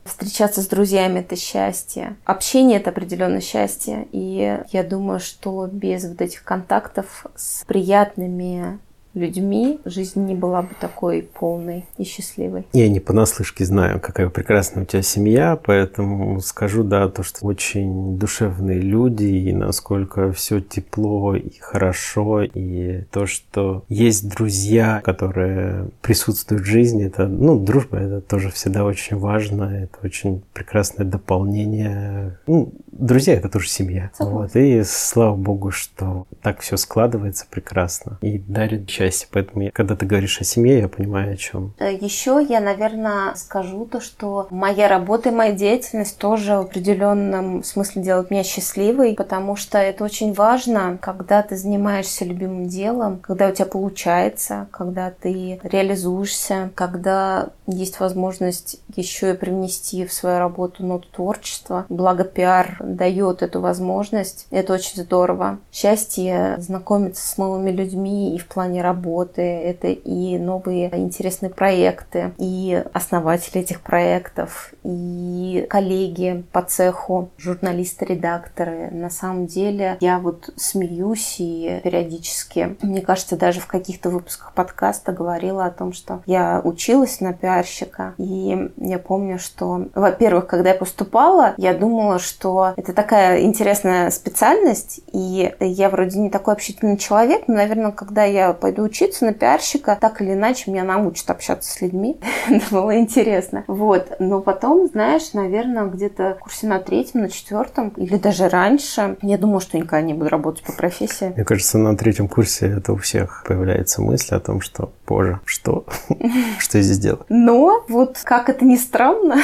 Встречаться 0.04 0.62
с 0.62 0.66
друзьями– 0.66 1.18
это 1.20 1.36
счастье. 1.36 2.16
Общение– 2.24 2.76
это 2.80 2.90
определенное 2.90 3.40
счастье. 3.40 4.06
И 4.12 4.58
я 4.70 4.82
думаю, 4.82 5.20
что 5.20 5.66
без 5.66 6.04
вот 6.04 6.20
этих 6.20 6.44
контактов 6.44 7.26
с 7.34 7.64
приятными 7.64 8.78
людьми, 9.14 9.78
жизнь 9.84 10.24
не 10.24 10.34
была 10.34 10.62
бы 10.62 10.70
такой 10.80 11.22
полной 11.22 11.84
и 11.98 12.04
счастливой. 12.04 12.66
Я 12.72 12.88
не 12.88 13.00
понаслышке 13.00 13.64
знаю, 13.64 14.00
какая 14.00 14.28
прекрасная 14.28 14.84
у 14.84 14.86
тебя 14.86 15.02
семья, 15.02 15.56
поэтому 15.62 16.40
скажу, 16.40 16.82
да, 16.82 17.08
то, 17.08 17.22
что 17.22 17.46
очень 17.46 18.18
душевные 18.18 18.80
люди, 18.80 19.24
и 19.24 19.52
насколько 19.52 20.32
все 20.32 20.60
тепло 20.60 21.34
и 21.34 21.58
хорошо, 21.60 22.42
и 22.42 23.02
то, 23.10 23.26
что 23.26 23.84
есть 23.88 24.28
друзья, 24.28 25.00
которые 25.04 25.88
присутствуют 26.00 26.62
в 26.62 26.66
жизни, 26.66 27.04
это, 27.04 27.26
ну, 27.26 27.58
дружба, 27.58 27.98
это 27.98 28.20
тоже 28.20 28.50
всегда 28.50 28.84
очень 28.84 29.16
важно, 29.18 29.64
это 29.64 29.98
очень 30.02 30.42
прекрасное 30.52 31.06
дополнение. 31.06 32.38
Ну, 32.46 32.72
друзья, 33.02 33.34
это 33.34 33.48
тоже 33.48 33.68
семья. 33.68 34.10
Вот, 34.18 34.54
и 34.54 34.82
слава 34.84 35.34
богу, 35.34 35.70
что 35.70 36.26
так 36.40 36.60
все 36.60 36.76
складывается 36.76 37.46
прекрасно 37.50 38.18
и 38.20 38.38
дарит 38.38 38.88
счастье. 38.88 39.28
Поэтому, 39.30 39.70
когда 39.72 39.96
ты 39.96 40.06
говоришь 40.06 40.40
о 40.40 40.44
семье, 40.44 40.78
я 40.78 40.88
понимаю, 40.88 41.34
о 41.34 41.36
чем. 41.36 41.74
Э, 41.78 41.92
Еще 41.92 42.44
я, 42.48 42.60
наверное, 42.60 43.34
скажу 43.34 43.84
то, 43.86 44.00
что 44.00 44.46
моя 44.50 44.88
работа 44.88 45.30
и 45.30 45.32
моя 45.32 45.52
деятельность 45.52 46.18
тоже 46.18 46.56
в 46.56 46.60
определенном 46.60 47.64
смысле 47.64 48.02
делают 48.02 48.30
меня 48.30 48.44
счастливой, 48.44 49.14
потому 49.14 49.56
что 49.56 49.78
это 49.78 50.04
очень 50.04 50.32
важно, 50.32 50.98
когда 51.00 51.42
ты 51.42 51.56
занимаешься 51.56 52.24
любимым 52.24 52.68
делом, 52.68 53.18
когда 53.18 53.48
у 53.48 53.52
тебя 53.52 53.66
получается, 53.66 54.68
когда 54.70 55.10
ты 55.10 55.60
реализуешься, 55.62 56.70
когда 56.74 57.50
есть 57.66 58.00
возможность 58.00 58.80
еще 58.94 59.32
и 59.32 59.36
привнести 59.36 60.06
в 60.06 60.12
свою 60.12 60.38
работу 60.38 60.84
ноту 60.84 61.08
творчества. 61.08 61.86
Благо 61.88 62.24
пиар 62.24 62.76
дает 62.96 63.42
эту 63.42 63.60
возможность. 63.60 64.46
Это 64.50 64.74
очень 64.74 65.02
здорово. 65.02 65.58
Счастье 65.72 66.56
знакомиться 66.58 67.26
с 67.26 67.36
новыми 67.36 67.70
людьми 67.70 68.34
и 68.34 68.38
в 68.38 68.46
плане 68.46 68.82
работы, 68.82 69.42
это 69.42 69.88
и 69.88 70.38
новые 70.38 70.94
интересные 70.96 71.50
проекты, 71.50 72.32
и 72.38 72.82
основатели 72.92 73.60
этих 73.60 73.80
проектов, 73.80 74.72
и 74.82 75.66
коллеги 75.68 76.44
по 76.52 76.62
цеху, 76.62 77.30
журналисты, 77.38 78.04
редакторы. 78.04 78.90
На 78.90 79.10
самом 79.10 79.46
деле 79.46 79.96
я 80.00 80.18
вот 80.18 80.50
смеюсь 80.56 81.36
и 81.38 81.80
периодически, 81.82 82.76
мне 82.82 83.00
кажется, 83.00 83.36
даже 83.36 83.60
в 83.60 83.66
каких-то 83.66 84.10
выпусках 84.10 84.52
подкаста 84.54 85.12
говорила 85.12 85.64
о 85.64 85.70
том, 85.70 85.92
что 85.92 86.22
я 86.26 86.60
училась 86.62 87.20
на 87.20 87.32
пиарщика, 87.32 88.14
и 88.18 88.70
я 88.76 88.98
помню, 88.98 89.38
что, 89.38 89.86
во-первых, 89.94 90.46
когда 90.46 90.70
я 90.70 90.74
поступала, 90.74 91.54
я 91.56 91.74
думала, 91.74 92.18
что 92.18 92.71
это 92.76 92.92
такая 92.92 93.42
интересная 93.42 94.10
специальность, 94.10 95.00
и 95.12 95.52
я 95.60 95.90
вроде 95.90 96.18
не 96.18 96.30
такой 96.30 96.54
общительный 96.54 96.96
человек, 96.96 97.44
но, 97.46 97.54
наверное, 97.54 97.92
когда 97.92 98.24
я 98.24 98.52
пойду 98.52 98.82
учиться 98.82 99.24
на 99.24 99.32
пиарщика, 99.32 99.96
так 100.00 100.20
или 100.20 100.32
иначе 100.32 100.70
меня 100.70 100.84
научат 100.84 101.30
общаться 101.30 101.70
с 101.70 101.80
людьми. 101.80 102.20
Это 102.48 102.64
было 102.70 102.98
интересно. 102.98 103.64
Вот. 103.66 104.12
Но 104.18 104.40
потом, 104.40 104.86
знаешь, 104.88 105.32
наверное, 105.32 105.86
где-то 105.86 106.36
в 106.36 106.44
курсе 106.44 106.66
на 106.66 106.78
третьем, 106.78 107.22
на 107.22 107.28
четвертом 107.28 107.90
или 107.90 108.16
даже 108.16 108.48
раньше, 108.48 109.16
я 109.22 109.38
думала, 109.38 109.60
что 109.60 109.76
никогда 109.76 110.02
не 110.02 110.14
буду 110.14 110.30
работать 110.30 110.64
по 110.64 110.72
профессии. 110.72 111.32
Мне 111.34 111.44
кажется, 111.44 111.78
на 111.78 111.96
третьем 111.96 112.28
курсе 112.28 112.66
это 112.66 112.92
у 112.92 112.96
всех 112.96 113.44
появляется 113.46 114.02
мысль 114.02 114.34
о 114.34 114.40
том, 114.40 114.60
что, 114.60 114.92
боже, 115.06 115.40
что? 115.44 115.84
Что 116.58 116.78
я 116.78 116.84
здесь 116.84 116.98
делаю? 116.98 117.24
Но 117.28 117.84
вот 117.88 118.18
как 118.24 118.48
это 118.48 118.64
ни 118.64 118.76
странно, 118.76 119.38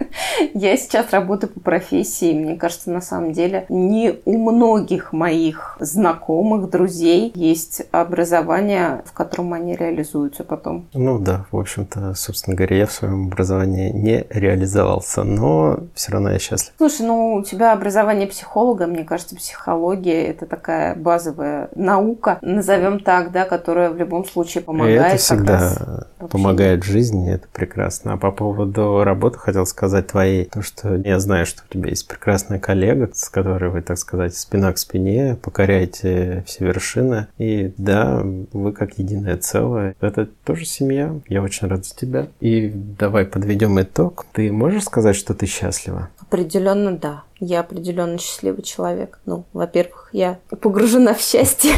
я 0.54 0.76
сейчас 0.76 1.10
работаю 1.10 1.52
по 1.52 1.60
профессии. 1.60 2.32
Мне 2.32 2.56
кажется, 2.56 2.73
на 2.86 3.00
самом 3.00 3.32
деле 3.32 3.66
не 3.68 4.20
у 4.24 4.38
многих 4.38 5.12
моих 5.12 5.76
знакомых, 5.80 6.70
друзей 6.70 7.32
есть 7.34 7.82
образование 7.92 9.02
в 9.04 9.12
котором 9.12 9.52
они 9.52 9.76
реализуются 9.76 10.44
потом. 10.44 10.88
Ну 10.94 11.18
да, 11.18 11.46
в 11.50 11.58
общем-то, 11.58 12.14
собственно 12.14 12.56
говоря, 12.56 12.76
я 12.76 12.86
в 12.86 12.92
своем 12.92 13.26
образовании 13.26 13.90
не 13.90 14.26
реализовался, 14.30 15.24
но 15.24 15.80
все 15.94 16.12
равно 16.12 16.30
я 16.32 16.38
счастлив. 16.38 16.72
Слушай, 16.76 17.06
ну 17.06 17.34
у 17.34 17.42
тебя 17.42 17.72
образование 17.72 18.26
психолога, 18.26 18.86
мне 18.86 19.04
кажется, 19.04 19.36
психология 19.36 20.26
это 20.26 20.46
такая 20.46 20.94
базовая 20.94 21.68
наука, 21.74 22.38
назовем 22.42 23.00
так, 23.00 23.32
да, 23.32 23.44
которая 23.44 23.90
в 23.90 23.96
любом 23.96 24.24
случае 24.24 24.62
помогает. 24.62 25.00
И 25.00 25.06
это 25.06 25.16
всегда 25.16 26.06
помогает 26.30 26.84
в 26.84 26.86
жизни, 26.86 27.32
это 27.32 27.46
прекрасно. 27.52 28.14
А 28.14 28.16
по 28.16 28.30
поводу 28.30 29.04
работы 29.04 29.38
хотел 29.38 29.66
сказать 29.66 30.08
твоей, 30.08 30.44
то, 30.44 30.62
что 30.62 30.96
я 30.96 31.18
знаю, 31.18 31.46
что 31.46 31.62
у 31.68 31.72
тебя 31.72 31.90
есть 31.90 32.08
прекрасная 32.08 32.58
коллега, 32.64 33.10
с 33.12 33.28
которой 33.28 33.68
вы, 33.68 33.82
так 33.82 33.98
сказать, 33.98 34.34
спина 34.34 34.72
к 34.72 34.78
спине, 34.78 35.36
покоряете 35.42 36.42
все 36.46 36.64
вершины. 36.64 37.26
И 37.36 37.74
да, 37.76 38.22
вы 38.24 38.72
как 38.72 38.98
единое 38.98 39.36
целое. 39.36 39.94
Это 40.00 40.24
тоже 40.44 40.64
семья. 40.64 41.14
Я 41.28 41.42
очень 41.42 41.68
рад 41.68 41.84
за 41.84 41.94
тебя. 41.94 42.28
И 42.40 42.72
давай 42.74 43.26
подведем 43.26 43.78
итог. 43.82 44.24
Ты 44.32 44.50
можешь 44.50 44.84
сказать, 44.84 45.14
что 45.14 45.34
ты 45.34 45.44
счастлива? 45.44 46.08
Определенно 46.18 46.96
да. 46.96 47.24
Я 47.38 47.60
определенно 47.60 48.16
счастливый 48.16 48.62
человек. 48.62 49.18
Ну, 49.26 49.44
во-первых, 49.52 50.03
я 50.14 50.38
погружена 50.48 51.12
в 51.12 51.20
счастье. 51.20 51.72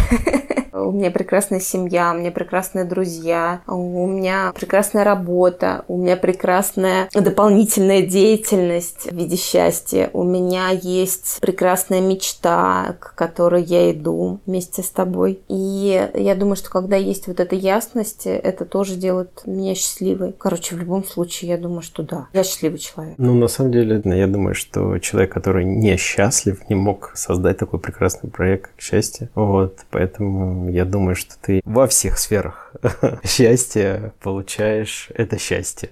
У 0.72 0.92
меня 0.92 1.11
прекрасная 1.11 1.59
семья, 1.59 2.12
у 2.12 2.18
меня 2.18 2.31
прекрасные 2.31 2.85
друзья, 2.85 3.62
у 3.66 4.07
меня 4.07 4.53
прекрасная 4.55 5.05
работа, 5.05 5.87
у 5.88 5.96
меня 5.96 6.18
прекрасная 6.18 7.09
дополнительная 7.14 8.03
деятельность 8.03 9.11
в 9.11 9.16
виде 9.16 9.37
счастья. 9.37 10.11
У 10.12 10.22
меня 10.22 10.68
есть 10.70 11.38
прекрасная 11.40 12.03
мечта, 12.03 12.96
к 13.01 13.14
которой 13.14 13.62
я 13.62 13.90
иду 13.90 14.40
вместе 14.44 14.83
с 14.83 14.90
тобой. 14.90 15.40
И 15.49 16.11
я 16.14 16.35
думаю, 16.35 16.57
что 16.57 16.68
когда 16.68 16.96
есть 16.96 17.27
вот 17.27 17.40
эта 17.40 17.55
ясность, 17.57 18.27
это 18.27 18.66
тоже 18.66 18.96
делает 18.96 19.42
меня 19.46 19.75
счастливой. 19.75 20.35
Короче, 20.38 20.75
в 20.75 20.79
любом 20.79 21.05
случае, 21.05 21.53
я 21.53 21.57
думаю, 21.57 21.81
что 21.81 22.03
да, 22.03 22.29
я 22.35 22.44
счастливый 22.44 22.79
человек. 22.79 23.14
Ну, 23.16 23.33
на 23.33 23.49
самом 23.49 23.72
деле, 23.72 24.03
я 24.05 24.27
думаю, 24.27 24.55
что 24.55 24.99
человек, 24.99 25.33
который 25.33 25.64
не 25.64 25.96
счастлив, 25.96 26.68
не 26.68 26.77
мог 26.77 27.12
создать 27.14 27.57
такой 27.57 27.81
прекрасный 27.81 28.25
проект, 28.30 28.70
как 28.70 28.80
счастье. 28.80 29.30
Вот, 29.34 29.80
поэтому 29.90 30.70
я 30.70 30.84
думаю, 30.84 31.16
что 31.16 31.34
ты 31.40 31.60
во 31.64 31.86
всех 31.86 32.18
сферах 32.18 32.74
счастья 33.24 34.12
получаешь 34.20 35.08
это 35.14 35.38
счастье. 35.38 35.90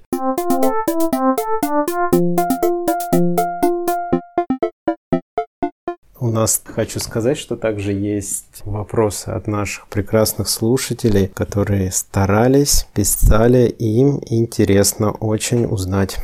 У 6.25 6.31
нас, 6.31 6.63
хочу 6.65 7.01
сказать, 7.01 7.37
что 7.37 7.55
также 7.55 7.93
есть 7.93 8.63
вопросы 8.65 9.29
от 9.29 9.47
наших 9.47 9.89
прекрасных 9.89 10.49
слушателей, 10.49 11.29
которые 11.29 11.93
старались, 11.93 12.87
писали, 12.95 13.69
им 13.69 14.21
интересно 14.31 15.11
очень 15.11 15.67
узнать. 15.67 16.17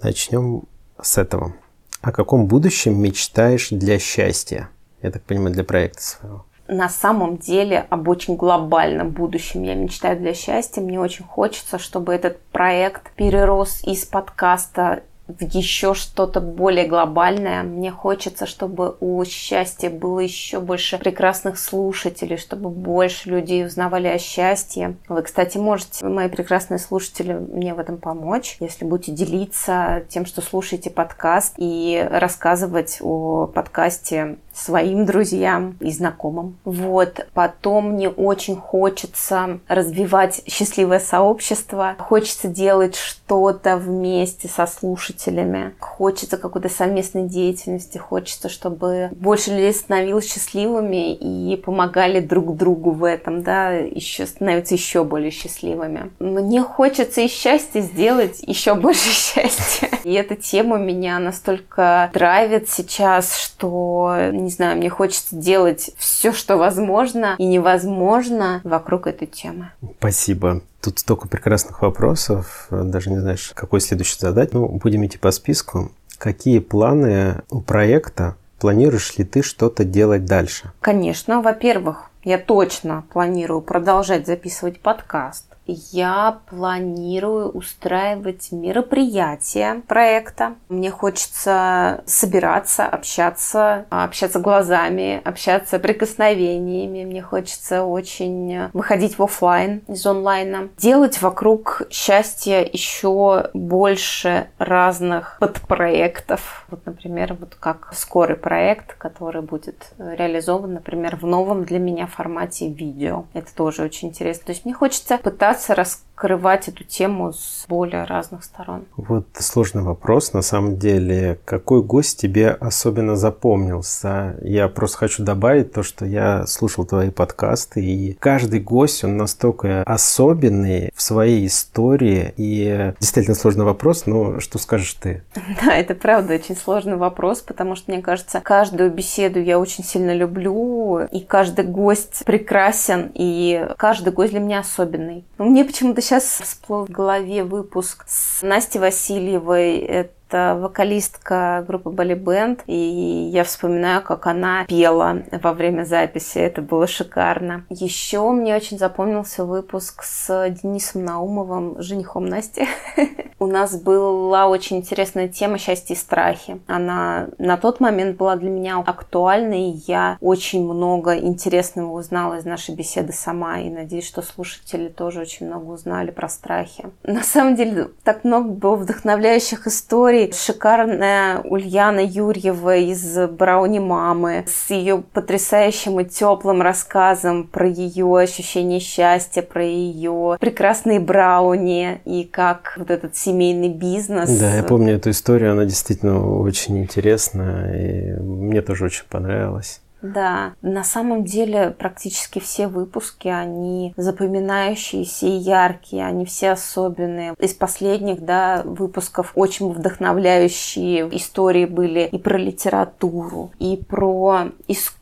Начнем 0.00 0.62
с 1.02 1.18
этого. 1.18 1.54
О 2.02 2.12
каком 2.12 2.46
будущем 2.46 3.02
мечтаешь 3.02 3.70
для 3.70 3.98
счастья? 3.98 4.68
Я 5.06 5.12
так 5.12 5.22
понимаю, 5.22 5.54
для 5.54 5.64
проекта 5.64 6.02
своего 6.02 6.44
на 6.68 6.88
самом 6.88 7.36
деле 7.38 7.86
об 7.90 8.08
очень 8.08 8.34
глобальном 8.34 9.10
будущем 9.10 9.62
я 9.62 9.76
мечтаю 9.76 10.18
для 10.18 10.34
счастья. 10.34 10.80
Мне 10.80 10.98
очень 10.98 11.24
хочется, 11.24 11.78
чтобы 11.78 12.12
этот 12.12 12.40
проект 12.46 13.12
перерос 13.14 13.84
из 13.84 14.04
подкаста 14.04 15.04
в 15.28 15.42
еще 15.42 15.94
что-то 15.94 16.40
более 16.40 16.86
глобальное. 16.86 17.62
Мне 17.62 17.90
хочется, 17.90 18.46
чтобы 18.46 18.96
у 19.00 19.24
счастья 19.24 19.90
было 19.90 20.20
еще 20.20 20.60
больше 20.60 20.98
прекрасных 20.98 21.58
слушателей, 21.58 22.36
чтобы 22.36 22.70
больше 22.70 23.30
людей 23.30 23.66
узнавали 23.66 24.06
о 24.06 24.18
счастье. 24.18 24.96
Вы, 25.08 25.22
кстати, 25.22 25.58
можете, 25.58 26.06
мои 26.06 26.28
прекрасные 26.28 26.78
слушатели, 26.78 27.32
мне 27.32 27.74
в 27.74 27.80
этом 27.80 27.98
помочь, 27.98 28.56
если 28.60 28.84
будете 28.84 29.12
делиться 29.12 30.04
тем, 30.08 30.26
что 30.26 30.42
слушаете 30.42 30.90
подкаст 30.90 31.54
и 31.56 32.06
рассказывать 32.08 32.98
о 33.00 33.46
подкасте 33.46 34.36
своим 34.56 35.04
друзьям 35.04 35.76
и 35.80 35.90
знакомым. 35.90 36.56
Вот. 36.64 37.26
Потом 37.34 37.92
мне 37.92 38.08
очень 38.08 38.56
хочется 38.56 39.60
развивать 39.68 40.42
счастливое 40.48 40.98
сообщество. 40.98 41.94
Хочется 41.98 42.48
делать 42.48 42.96
что-то 42.96 43.76
вместе 43.76 44.48
со 44.48 44.66
слушателями. 44.66 45.74
Хочется 45.78 46.36
какой-то 46.38 46.68
совместной 46.68 47.28
деятельности. 47.28 47.98
Хочется, 47.98 48.48
чтобы 48.48 49.10
больше 49.12 49.50
людей 49.50 49.72
становилось 49.72 50.32
счастливыми 50.32 51.14
и 51.14 51.56
помогали 51.56 52.20
друг 52.20 52.56
другу 52.56 52.92
в 52.92 53.04
этом, 53.04 53.42
да, 53.42 53.72
еще 53.72 54.26
становиться 54.26 54.74
еще 54.74 55.04
более 55.04 55.30
счастливыми. 55.30 56.10
Мне 56.18 56.62
хочется 56.62 57.20
и 57.20 57.28
счастье 57.28 57.82
сделать 57.82 58.40
еще 58.46 58.74
больше 58.74 59.10
счастья. 59.10 59.90
И 60.04 60.12
эта 60.12 60.36
тема 60.36 60.78
меня 60.78 61.18
настолько 61.18 62.10
драйвит 62.12 62.68
сейчас, 62.68 63.36
что, 63.36 64.16
не 64.46 64.52
знаю, 64.52 64.76
мне 64.76 64.88
хочется 64.88 65.34
делать 65.34 65.90
все, 65.98 66.32
что 66.32 66.56
возможно 66.56 67.34
и 67.36 67.44
невозможно 67.44 68.60
вокруг 68.62 69.08
этой 69.08 69.26
темы. 69.26 69.70
Спасибо. 69.98 70.62
Тут 70.80 71.00
столько 71.00 71.26
прекрасных 71.26 71.82
вопросов, 71.82 72.68
даже 72.70 73.10
не 73.10 73.18
знаешь, 73.18 73.50
какой 73.54 73.80
следующий 73.80 74.18
задать. 74.20 74.52
Ну, 74.52 74.68
будем 74.68 75.04
идти 75.04 75.18
по 75.18 75.32
списку. 75.32 75.90
Какие 76.16 76.60
планы 76.60 77.42
у 77.50 77.60
проекта? 77.60 78.36
Планируешь 78.60 79.18
ли 79.18 79.24
ты 79.24 79.42
что-то 79.42 79.84
делать 79.84 80.24
дальше? 80.24 80.72
Конечно. 80.80 81.42
Во-первых, 81.42 82.10
я 82.22 82.38
точно 82.38 83.04
планирую 83.12 83.62
продолжать 83.62 84.26
записывать 84.26 84.80
подкаст 84.80 85.55
я 85.66 86.38
планирую 86.48 87.50
устраивать 87.50 88.52
мероприятия 88.52 89.82
проекта. 89.86 90.54
Мне 90.68 90.90
хочется 90.90 92.02
собираться, 92.06 92.86
общаться, 92.86 93.86
общаться 93.90 94.38
глазами, 94.38 95.20
общаться 95.24 95.78
прикосновениями. 95.78 97.04
Мне 97.04 97.22
хочется 97.22 97.84
очень 97.84 98.68
выходить 98.72 99.18
в 99.18 99.22
офлайн 99.22 99.82
из 99.88 100.04
онлайна. 100.06 100.68
Делать 100.78 101.20
вокруг 101.20 101.82
счастья 101.90 102.60
еще 102.60 103.50
больше 103.52 104.48
разных 104.58 105.36
подпроектов. 105.40 106.66
Вот, 106.70 106.86
например, 106.86 107.34
вот 107.38 107.54
как 107.54 107.92
скорый 107.94 108.36
проект, 108.36 108.94
который 108.94 109.42
будет 109.42 109.92
реализован, 109.98 110.74
например, 110.74 111.16
в 111.16 111.26
новом 111.26 111.64
для 111.64 111.78
меня 111.78 112.06
формате 112.06 112.68
видео. 112.68 113.24
Это 113.34 113.54
тоже 113.54 113.82
очень 113.82 114.08
интересно. 114.08 114.46
То 114.46 114.52
есть 114.52 114.64
мне 114.64 114.74
хочется 114.74 115.18
пытаться 115.18 115.55
пытаться 115.56 115.74
раскрывать 116.16 116.68
эту 116.68 116.82
тему 116.82 117.32
с 117.32 117.66
более 117.68 118.04
разных 118.04 118.42
сторон. 118.42 118.86
Вот 118.96 119.26
сложный 119.38 119.82
вопрос. 119.82 120.32
На 120.32 120.40
самом 120.40 120.78
деле, 120.78 121.38
какой 121.44 121.82
гость 121.82 122.20
тебе 122.20 122.50
особенно 122.50 123.16
запомнился? 123.16 124.36
Я 124.42 124.68
просто 124.68 124.96
хочу 124.98 125.22
добавить 125.22 125.72
то, 125.72 125.82
что 125.82 126.06
я 126.06 126.46
слушал 126.46 126.86
твои 126.86 127.10
подкасты, 127.10 127.84
и 127.84 128.14
каждый 128.14 128.60
гость, 128.60 129.04
он 129.04 129.18
настолько 129.18 129.82
особенный 129.82 130.90
в 130.94 131.02
своей 131.02 131.46
истории. 131.46 132.32
И 132.38 132.94
действительно 132.98 133.36
сложный 133.36 133.66
вопрос, 133.66 134.06
но 134.06 134.40
что 134.40 134.58
скажешь 134.58 134.94
ты? 134.94 135.22
Да, 135.64 135.74
это 135.74 135.94
правда 135.94 136.34
очень 136.34 136.56
сложный 136.56 136.96
вопрос, 136.96 137.40
потому 137.40 137.76
что, 137.76 137.90
мне 137.90 138.02
кажется, 138.02 138.40
каждую 138.40 138.90
беседу 138.90 139.40
я 139.40 139.58
очень 139.58 139.84
сильно 139.84 140.14
люблю, 140.14 141.00
и 141.10 141.20
каждый 141.20 141.64
гость 141.64 142.24
прекрасен, 142.24 143.10
и 143.14 143.68
каждый 143.76 144.12
гость 144.12 144.32
для 144.32 144.40
меня 144.40 144.60
особенный. 144.60 145.24
Мне 145.38 145.64
почему-то 145.64 146.02
сейчас 146.06 146.40
всплыл 146.40 146.86
в 146.86 146.90
голове 146.90 147.42
выпуск 147.42 148.04
с 148.06 148.42
Настей 148.42 148.80
Васильевой. 148.80 149.78
Это 149.78 150.15
это 150.28 150.56
вокалистка 150.56 151.64
группы 151.66 151.90
Бали 151.90 152.14
Бенд, 152.14 152.62
и 152.66 153.30
я 153.32 153.44
вспоминаю, 153.44 154.02
как 154.02 154.26
она 154.26 154.64
пела 154.64 155.22
во 155.30 155.52
время 155.52 155.84
записи. 155.84 156.38
Это 156.38 156.62
было 156.62 156.86
шикарно. 156.86 157.64
Еще 157.70 158.28
мне 158.30 158.56
очень 158.56 158.78
запомнился 158.78 159.44
выпуск 159.44 160.02
с 160.02 160.50
Денисом 160.50 161.04
Наумовым, 161.04 161.80
женихом 161.80 162.26
Насти. 162.26 162.66
У 163.38 163.46
нас 163.46 163.80
была 163.80 164.48
очень 164.48 164.78
интересная 164.78 165.28
тема 165.28 165.58
счастья 165.58 165.94
и 165.94 165.96
страхи. 165.96 166.60
Она 166.66 167.28
на 167.38 167.56
тот 167.56 167.80
момент 167.80 168.16
была 168.16 168.36
для 168.36 168.50
меня 168.50 168.78
актуальной, 168.78 169.70
и 169.70 169.82
я 169.86 170.16
очень 170.20 170.64
много 170.64 171.18
интересного 171.18 171.92
узнала 171.92 172.38
из 172.38 172.44
нашей 172.44 172.74
беседы 172.74 173.12
сама, 173.12 173.60
и 173.60 173.68
надеюсь, 173.68 174.06
что 174.06 174.22
слушатели 174.22 174.88
тоже 174.88 175.20
очень 175.20 175.46
много 175.46 175.70
узнали 175.70 176.10
про 176.10 176.28
страхи. 176.28 176.86
На 177.02 177.22
самом 177.22 177.56
деле, 177.56 177.90
так 178.04 178.24
много 178.24 178.48
было 178.48 178.76
вдохновляющих 178.76 179.66
историй, 179.66 180.15
историй. 180.16 180.32
Шикарная 180.32 181.40
Ульяна 181.40 182.00
Юрьева 182.04 182.76
из 182.76 183.16
«Брауни 183.28 183.78
мамы» 183.78 184.44
с 184.46 184.70
ее 184.70 185.02
потрясающим 185.12 186.00
и 186.00 186.04
теплым 186.04 186.62
рассказом 186.62 187.46
про 187.46 187.66
ее 187.66 188.18
ощущение 188.18 188.80
счастья, 188.80 189.42
про 189.42 189.64
ее 189.64 190.36
прекрасные 190.40 191.00
брауни 191.00 192.00
и 192.04 192.24
как 192.24 192.74
вот 192.76 192.90
этот 192.90 193.16
семейный 193.16 193.68
бизнес. 193.68 194.30
Да, 194.38 194.54
я 194.54 194.62
помню 194.62 194.94
эту 194.94 195.10
историю, 195.10 195.52
она 195.52 195.64
действительно 195.64 196.40
очень 196.40 196.78
интересная, 196.78 197.74
и 197.74 198.20
мне 198.20 198.62
тоже 198.62 198.86
очень 198.86 199.04
понравилась. 199.08 199.80
Да, 200.02 200.54
на 200.62 200.84
самом 200.84 201.24
деле 201.24 201.70
практически 201.70 202.38
все 202.38 202.68
выпуски, 202.68 203.28
они 203.28 203.94
запоминающиеся 203.96 205.26
и 205.26 205.30
яркие, 205.30 206.06
они 206.06 206.24
все 206.24 206.50
особенные. 206.50 207.34
Из 207.38 207.54
последних, 207.54 208.24
да, 208.24 208.62
выпусков 208.64 209.32
очень 209.34 209.72
вдохновляющие 209.72 211.08
истории 211.16 211.64
были 211.64 212.08
и 212.12 212.18
про 212.18 212.36
литературу, 212.36 213.52
и 213.58 213.76
про 213.76 214.52
искусство, 214.68 214.95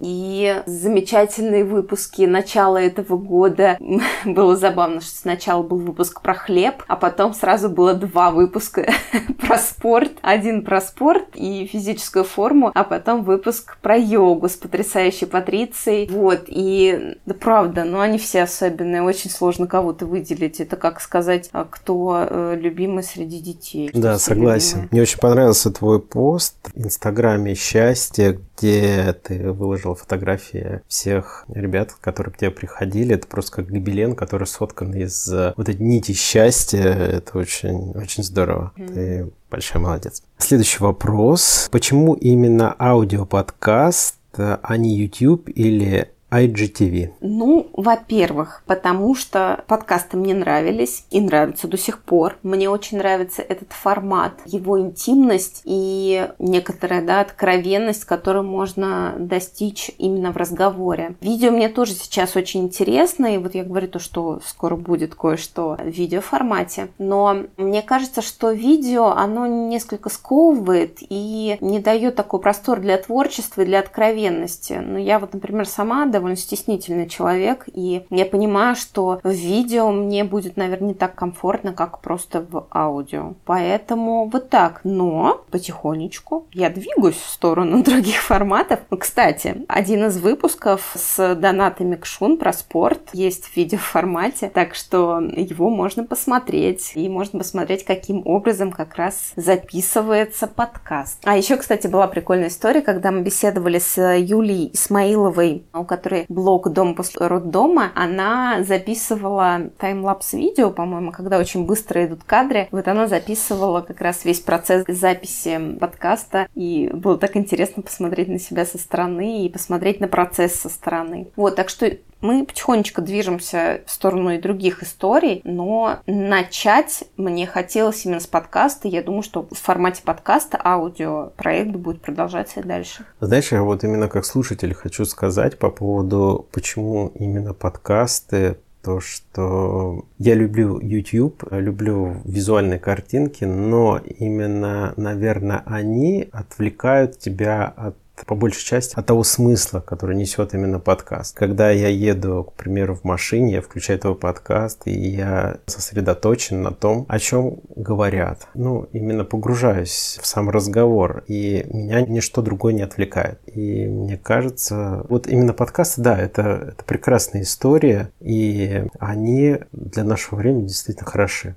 и 0.00 0.62
замечательные 0.66 1.64
выпуски 1.64 2.22
начала 2.22 2.78
этого 2.78 3.16
года. 3.16 3.78
Было 4.24 4.56
забавно, 4.56 5.00
что 5.00 5.16
сначала 5.16 5.62
был 5.62 5.78
выпуск 5.78 6.20
про 6.20 6.34
хлеб, 6.34 6.82
а 6.86 6.96
потом 6.96 7.34
сразу 7.34 7.68
было 7.68 7.94
два 7.94 8.30
выпуска 8.30 8.86
про 9.40 9.58
спорт. 9.58 10.12
Один 10.22 10.64
про 10.64 10.80
спорт 10.80 11.24
и 11.34 11.66
физическую 11.66 12.24
форму, 12.24 12.70
а 12.74 12.84
потом 12.84 13.22
выпуск 13.22 13.78
про 13.80 13.96
йогу 13.96 14.48
с 14.48 14.56
потрясающей 14.56 15.26
Патрицией. 15.26 16.08
Вот, 16.10 16.44
и 16.46 17.16
да, 17.26 17.34
правда, 17.34 17.84
ну 17.84 18.00
они 18.00 18.18
все 18.18 18.42
особенные, 18.42 19.02
очень 19.02 19.30
сложно 19.30 19.66
кого-то 19.66 20.06
выделить. 20.06 20.60
Это 20.60 20.76
как 20.76 21.00
сказать, 21.00 21.48
а 21.52 21.64
кто 21.64 22.26
э, 22.28 22.56
любимый 22.60 23.02
среди 23.02 23.38
детей. 23.40 23.90
Да, 23.92 24.18
согласен. 24.18 24.76
Любимые. 24.76 24.88
Мне 24.92 25.02
очень 25.02 25.18
понравился 25.18 25.70
твой 25.70 26.00
пост 26.00 26.56
в 26.74 26.78
Инстаграме 26.78 27.54
«Счастье», 27.54 28.40
где 28.56 28.97
ты 29.12 29.50
выложил 29.52 29.94
фотографии 29.94 30.82
всех 30.88 31.44
ребят, 31.48 31.92
которые 32.00 32.32
к 32.32 32.38
тебе 32.38 32.50
приходили. 32.50 33.14
Это 33.14 33.26
просто 33.26 33.56
как 33.56 33.66
гобелен, 33.66 34.14
который 34.14 34.46
соткан 34.46 34.94
из 34.94 35.32
э, 35.32 35.54
вот 35.56 35.68
этой 35.68 35.80
нити 35.80 36.12
счастья. 36.12 36.80
Это 36.80 37.38
очень, 37.38 37.92
очень 37.92 38.22
здорово. 38.22 38.72
Mm. 38.76 38.94
Ты 38.94 39.30
большой 39.50 39.80
молодец. 39.80 40.22
Следующий 40.38 40.82
вопрос. 40.82 41.68
Почему 41.70 42.14
именно 42.14 42.74
аудиоподкаст, 42.78 44.16
а 44.36 44.76
не 44.76 44.96
YouTube 44.96 45.48
или 45.48 46.10
IGTV? 46.30 47.14
Ну, 47.20 47.70
во-первых, 47.72 48.62
потому 48.66 49.14
что 49.14 49.64
подкасты 49.66 50.16
мне 50.16 50.34
нравились 50.34 51.04
и 51.10 51.20
нравятся 51.20 51.68
до 51.68 51.78
сих 51.78 52.02
пор. 52.02 52.36
Мне 52.42 52.68
очень 52.68 52.98
нравится 52.98 53.42
этот 53.42 53.72
формат, 53.72 54.34
его 54.44 54.78
интимность 54.78 55.62
и 55.64 56.28
некоторая 56.38 57.04
да, 57.04 57.20
откровенность, 57.20 58.04
которую 58.04 58.44
можно 58.44 59.14
достичь 59.18 59.90
именно 59.98 60.32
в 60.32 60.36
разговоре. 60.36 61.16
Видео 61.20 61.50
мне 61.50 61.68
тоже 61.68 61.92
сейчас 61.92 62.36
очень 62.36 62.64
интересно, 62.64 63.34
и 63.34 63.38
вот 63.38 63.54
я 63.54 63.64
говорю 63.64 63.88
то, 63.88 63.98
что 63.98 64.40
скоро 64.44 64.76
будет 64.76 65.14
кое-что 65.14 65.76
в 65.82 65.88
видеоформате, 65.88 66.88
но 66.98 67.44
мне 67.56 67.82
кажется, 67.82 68.22
что 68.22 68.50
видео, 68.50 69.08
оно 69.08 69.46
несколько 69.46 70.10
сковывает 70.10 70.98
и 71.00 71.56
не 71.60 71.80
дает 71.80 72.16
такой 72.16 72.40
простор 72.40 72.80
для 72.80 72.98
творчества 72.98 73.62
и 73.62 73.66
для 73.66 73.78
откровенности. 73.78 74.74
Но 74.74 74.98
я 74.98 75.18
вот, 75.18 75.32
например, 75.32 75.66
сама 75.66 76.06
довольно 76.18 76.36
стеснительный 76.36 77.08
человек, 77.08 77.66
и 77.72 78.04
я 78.10 78.26
понимаю, 78.26 78.74
что 78.74 79.20
в 79.22 79.30
видео 79.30 79.90
мне 79.92 80.24
будет, 80.24 80.56
наверное, 80.56 80.88
не 80.88 80.94
так 80.94 81.14
комфортно, 81.14 81.72
как 81.72 82.00
просто 82.00 82.44
в 82.48 82.66
аудио. 82.74 83.34
Поэтому 83.44 84.28
вот 84.28 84.50
так. 84.50 84.80
Но 84.82 85.44
потихонечку 85.50 86.46
я 86.52 86.70
двигаюсь 86.70 87.16
в 87.16 87.28
сторону 87.28 87.82
других 87.84 88.16
форматов. 88.16 88.80
Кстати, 88.98 89.64
один 89.68 90.06
из 90.06 90.18
выпусков 90.18 90.92
с 90.94 91.36
донатами 91.36 91.94
Кшун 91.94 92.36
про 92.36 92.52
спорт 92.52 93.10
есть 93.12 93.44
в 93.44 93.56
видеоформате, 93.56 94.50
так 94.52 94.74
что 94.74 95.20
его 95.20 95.70
можно 95.70 96.04
посмотреть. 96.04 96.92
И 96.96 97.08
можно 97.08 97.38
посмотреть, 97.38 97.84
каким 97.84 98.22
образом 98.26 98.72
как 98.72 98.96
раз 98.96 99.32
записывается 99.36 100.48
подкаст. 100.48 101.20
А 101.24 101.36
еще, 101.36 101.56
кстати, 101.56 101.86
была 101.86 102.08
прикольная 102.08 102.48
история, 102.48 102.80
когда 102.80 103.12
мы 103.12 103.20
беседовали 103.20 103.78
с 103.78 104.00
Юлией 104.16 104.70
Исмаиловой, 104.72 105.64
у 105.72 105.84
которой 105.84 106.07
который 106.08 106.24
блог 106.28 106.72
«Дом 106.72 106.94
после 106.94 107.26
роддома», 107.26 107.92
она 107.94 108.62
записывала 108.64 109.70
таймлапс-видео, 109.78 110.70
по-моему, 110.70 111.12
когда 111.12 111.38
очень 111.38 111.66
быстро 111.66 112.06
идут 112.06 112.24
кадры. 112.24 112.68
Вот 112.70 112.88
она 112.88 113.06
записывала 113.06 113.82
как 113.82 114.00
раз 114.00 114.24
весь 114.24 114.40
процесс 114.40 114.84
записи 114.88 115.76
подкаста, 115.78 116.48
и 116.54 116.90
было 116.92 117.18
так 117.18 117.36
интересно 117.36 117.82
посмотреть 117.82 118.28
на 118.28 118.38
себя 118.38 118.64
со 118.64 118.78
стороны 118.78 119.44
и 119.44 119.50
посмотреть 119.50 120.00
на 120.00 120.08
процесс 120.08 120.54
со 120.54 120.70
стороны. 120.70 121.28
Вот, 121.36 121.56
так 121.56 121.68
что 121.68 121.90
мы 122.20 122.44
потихонечку 122.44 123.02
движемся 123.02 123.82
в 123.86 123.90
сторону 123.90 124.30
и 124.30 124.38
других 124.38 124.82
историй, 124.82 125.40
но 125.44 126.00
начать 126.06 127.04
мне 127.16 127.46
хотелось 127.46 128.04
именно 128.04 128.20
с 128.20 128.26
подкаста. 128.26 128.88
Я 128.88 129.02
думаю, 129.02 129.22
что 129.22 129.46
в 129.50 129.54
формате 129.54 130.02
подкаста 130.04 130.60
аудиопроект 130.62 131.70
будет 131.70 132.00
продолжаться 132.00 132.60
и 132.60 132.62
дальше. 132.62 133.04
Знаешь, 133.20 133.52
я 133.52 133.62
вот 133.62 133.84
именно 133.84 134.08
как 134.08 134.24
слушатель 134.24 134.74
хочу 134.74 135.04
сказать 135.04 135.58
по 135.58 135.70
поводу, 135.70 136.46
почему 136.52 137.12
именно 137.14 137.54
подкасты, 137.54 138.56
то, 138.82 139.00
что 139.00 140.06
я 140.18 140.34
люблю 140.34 140.80
YouTube, 140.80 141.44
люблю 141.50 142.22
визуальные 142.24 142.78
картинки, 142.78 143.44
но 143.44 143.98
именно, 143.98 144.94
наверное, 144.96 145.62
они 145.66 146.28
отвлекают 146.32 147.18
тебя 147.18 147.66
от 147.66 147.96
по 148.26 148.34
большей 148.34 148.64
части 148.64 148.94
от 148.96 149.06
того 149.06 149.24
смысла, 149.24 149.80
который 149.80 150.16
несет 150.16 150.54
именно 150.54 150.80
подкаст. 150.80 151.36
Когда 151.36 151.70
я 151.70 151.88
еду, 151.88 152.44
к 152.44 152.52
примеру, 152.54 152.94
в 152.94 153.04
машине, 153.04 153.54
я 153.54 153.62
включаю 153.62 153.98
твой 153.98 154.14
подкаст, 154.14 154.82
и 154.86 154.92
я 154.92 155.58
сосредоточен 155.66 156.62
на 156.62 156.72
том, 156.72 157.06
о 157.08 157.18
чем 157.18 157.60
говорят. 157.74 158.48
Ну, 158.54 158.88
именно 158.92 159.24
погружаюсь 159.24 160.18
в 160.20 160.26
сам 160.26 160.50
разговор, 160.50 161.24
и 161.26 161.66
меня 161.70 162.00
ничто 162.02 162.42
другое 162.42 162.72
не 162.72 162.82
отвлекает. 162.82 163.40
И 163.46 163.86
мне 163.86 164.16
кажется, 164.16 165.04
вот 165.08 165.26
именно 165.26 165.52
подкасты, 165.52 166.02
да, 166.02 166.18
это, 166.18 166.72
это 166.72 166.84
прекрасная 166.84 167.42
история, 167.42 168.10
и 168.20 168.84
они 168.98 169.58
для 169.72 170.04
нашего 170.04 170.36
времени 170.36 170.66
действительно 170.66 171.10
хороши. 171.10 171.56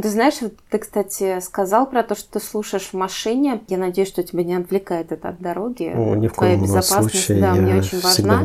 Ты 0.00 0.08
знаешь, 0.08 0.34
ты, 0.70 0.78
кстати, 0.78 1.40
сказал 1.40 1.86
про 1.86 2.02
то, 2.02 2.14
что 2.14 2.38
ты 2.38 2.44
слушаешь 2.44 2.88
в 2.88 2.94
машине. 2.94 3.62
Я 3.68 3.78
надеюсь, 3.78 4.08
что 4.08 4.22
тебя 4.22 4.44
не 4.44 4.54
отвлекает 4.54 5.12
это 5.12 5.30
от 5.30 5.40
дороги. 5.40 5.92
О, 5.94 6.14
ни 6.14 6.28
в 6.28 6.34
Твоя 6.34 6.54
коем 6.54 6.62
безопасность, 6.64 7.24
случае. 7.26 7.40
да, 7.40 7.54
мне 7.54 7.76
очень 7.76 8.00
важна. 8.00 8.42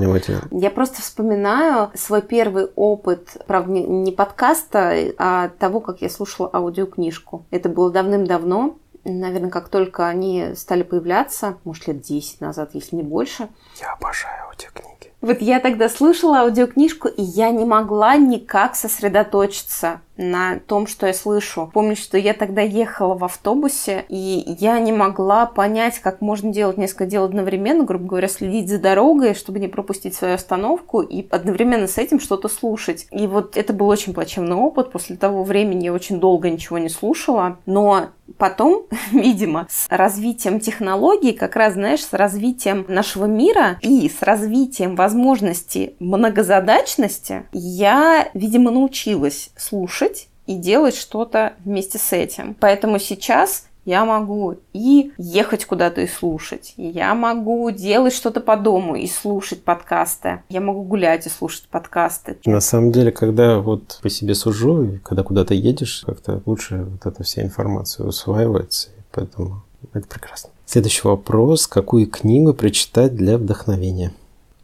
Я 0.51 0.71
просто 0.71 1.01
вспоминаю 1.01 1.91
свой 1.95 2.21
первый 2.21 2.67
опыт, 2.75 3.37
правда, 3.47 3.71
не 3.71 4.11
подкаста, 4.11 5.13
а 5.17 5.49
того, 5.49 5.79
как 5.79 6.01
я 6.01 6.09
слушала 6.09 6.49
аудиокнижку. 6.53 7.45
Это 7.51 7.69
было 7.69 7.91
давным-давно 7.91 8.77
наверное, 9.09 9.49
как 9.49 9.69
только 9.69 10.07
они 10.07 10.53
стали 10.55 10.83
появляться, 10.83 11.57
может, 11.63 11.87
лет 11.87 12.01
10 12.01 12.41
назад, 12.41 12.71
если 12.73 12.97
не 12.97 13.03
больше. 13.03 13.47
Я 13.79 13.93
обожаю 13.93 14.47
аудиокниги. 14.47 15.13
Вот 15.21 15.41
я 15.41 15.59
тогда 15.59 15.89
слушала 15.89 16.41
аудиокнижку, 16.41 17.07
и 17.07 17.21
я 17.21 17.49
не 17.49 17.65
могла 17.65 18.17
никак 18.17 18.75
сосредоточиться 18.75 20.01
на 20.17 20.59
том, 20.59 20.87
что 20.87 21.07
я 21.07 21.13
слышу. 21.13 21.69
Помню, 21.73 21.95
что 21.95 22.17
я 22.17 22.33
тогда 22.33 22.61
ехала 22.61 23.15
в 23.15 23.23
автобусе, 23.23 24.05
и 24.09 24.55
я 24.59 24.79
не 24.79 24.91
могла 24.91 25.45
понять, 25.45 25.99
как 25.99 26.21
можно 26.21 26.51
делать 26.51 26.77
несколько 26.77 27.05
дел 27.05 27.23
одновременно, 27.23 27.83
грубо 27.83 28.05
говоря, 28.05 28.27
следить 28.27 28.69
за 28.69 28.79
дорогой, 28.79 29.35
чтобы 29.35 29.59
не 29.59 29.67
пропустить 29.67 30.15
свою 30.15 30.35
остановку, 30.35 31.01
и 31.01 31.27
одновременно 31.29 31.87
с 31.87 31.97
этим 31.97 32.19
что-то 32.19 32.47
слушать. 32.47 33.07
И 33.11 33.27
вот 33.27 33.57
это 33.57 33.73
был 33.73 33.87
очень 33.87 34.13
плачевный 34.13 34.55
опыт. 34.55 34.91
После 34.91 35.15
того 35.15 35.43
времени 35.43 35.85
я 35.85 35.93
очень 35.93 36.19
долго 36.19 36.49
ничего 36.49 36.77
не 36.77 36.89
слушала, 36.89 37.59
но 37.65 38.09
потом, 38.37 38.85
видимо, 39.11 39.67
с 39.69 39.87
развитием 39.89 40.59
технологий, 40.59 41.33
как 41.33 41.55
раз, 41.55 41.73
знаешь, 41.73 42.03
с 42.03 42.13
развитием 42.13 42.85
нашего 42.87 43.25
мира 43.25 43.77
и 43.81 44.09
с 44.09 44.21
развитием 44.21 44.95
возможности 44.95 45.95
многозадачности, 45.99 47.43
я, 47.51 48.29
видимо, 48.33 48.71
научилась 48.71 49.51
слушать 49.55 50.06
и 50.47 50.55
делать 50.55 50.95
что-то 50.95 51.53
вместе 51.63 51.99
с 51.99 52.13
этим. 52.13 52.55
Поэтому 52.59 52.97
сейчас 52.97 53.67
я 53.85 54.03
могу 54.03 54.55
и 54.73 55.13
ехать 55.17 55.65
куда-то 55.65 56.01
и 56.01 56.07
слушать. 56.07 56.73
Я 56.75 57.15
могу 57.15 57.71
делать 57.71 58.13
что-то 58.13 58.41
по 58.41 58.57
дому 58.57 58.95
и 58.95 59.07
слушать 59.07 59.63
подкасты. 59.63 60.41
Я 60.49 60.59
могу 60.59 60.83
гулять 60.83 61.25
и 61.25 61.29
слушать 61.29 61.67
подкасты. 61.69 62.37
На 62.45 62.59
самом 62.59 62.91
деле, 62.91 63.11
когда 63.13 63.59
вот 63.59 63.99
по 64.01 64.09
себе 64.09 64.35
сужу, 64.35 64.99
когда 65.03 65.23
куда-то 65.23 65.53
едешь, 65.53 66.03
как-то 66.05 66.41
лучше 66.45 66.83
вот 66.83 67.05
эта 67.05 67.23
вся 67.23 67.43
информация 67.43 68.05
усваивается. 68.05 68.89
Поэтому 69.11 69.63
это 69.93 70.05
прекрасно. 70.07 70.49
Следующий 70.65 71.07
вопрос. 71.07 71.65
Какую 71.65 72.07
книгу 72.07 72.53
прочитать 72.53 73.15
для 73.15 73.37
вдохновения? 73.37 74.11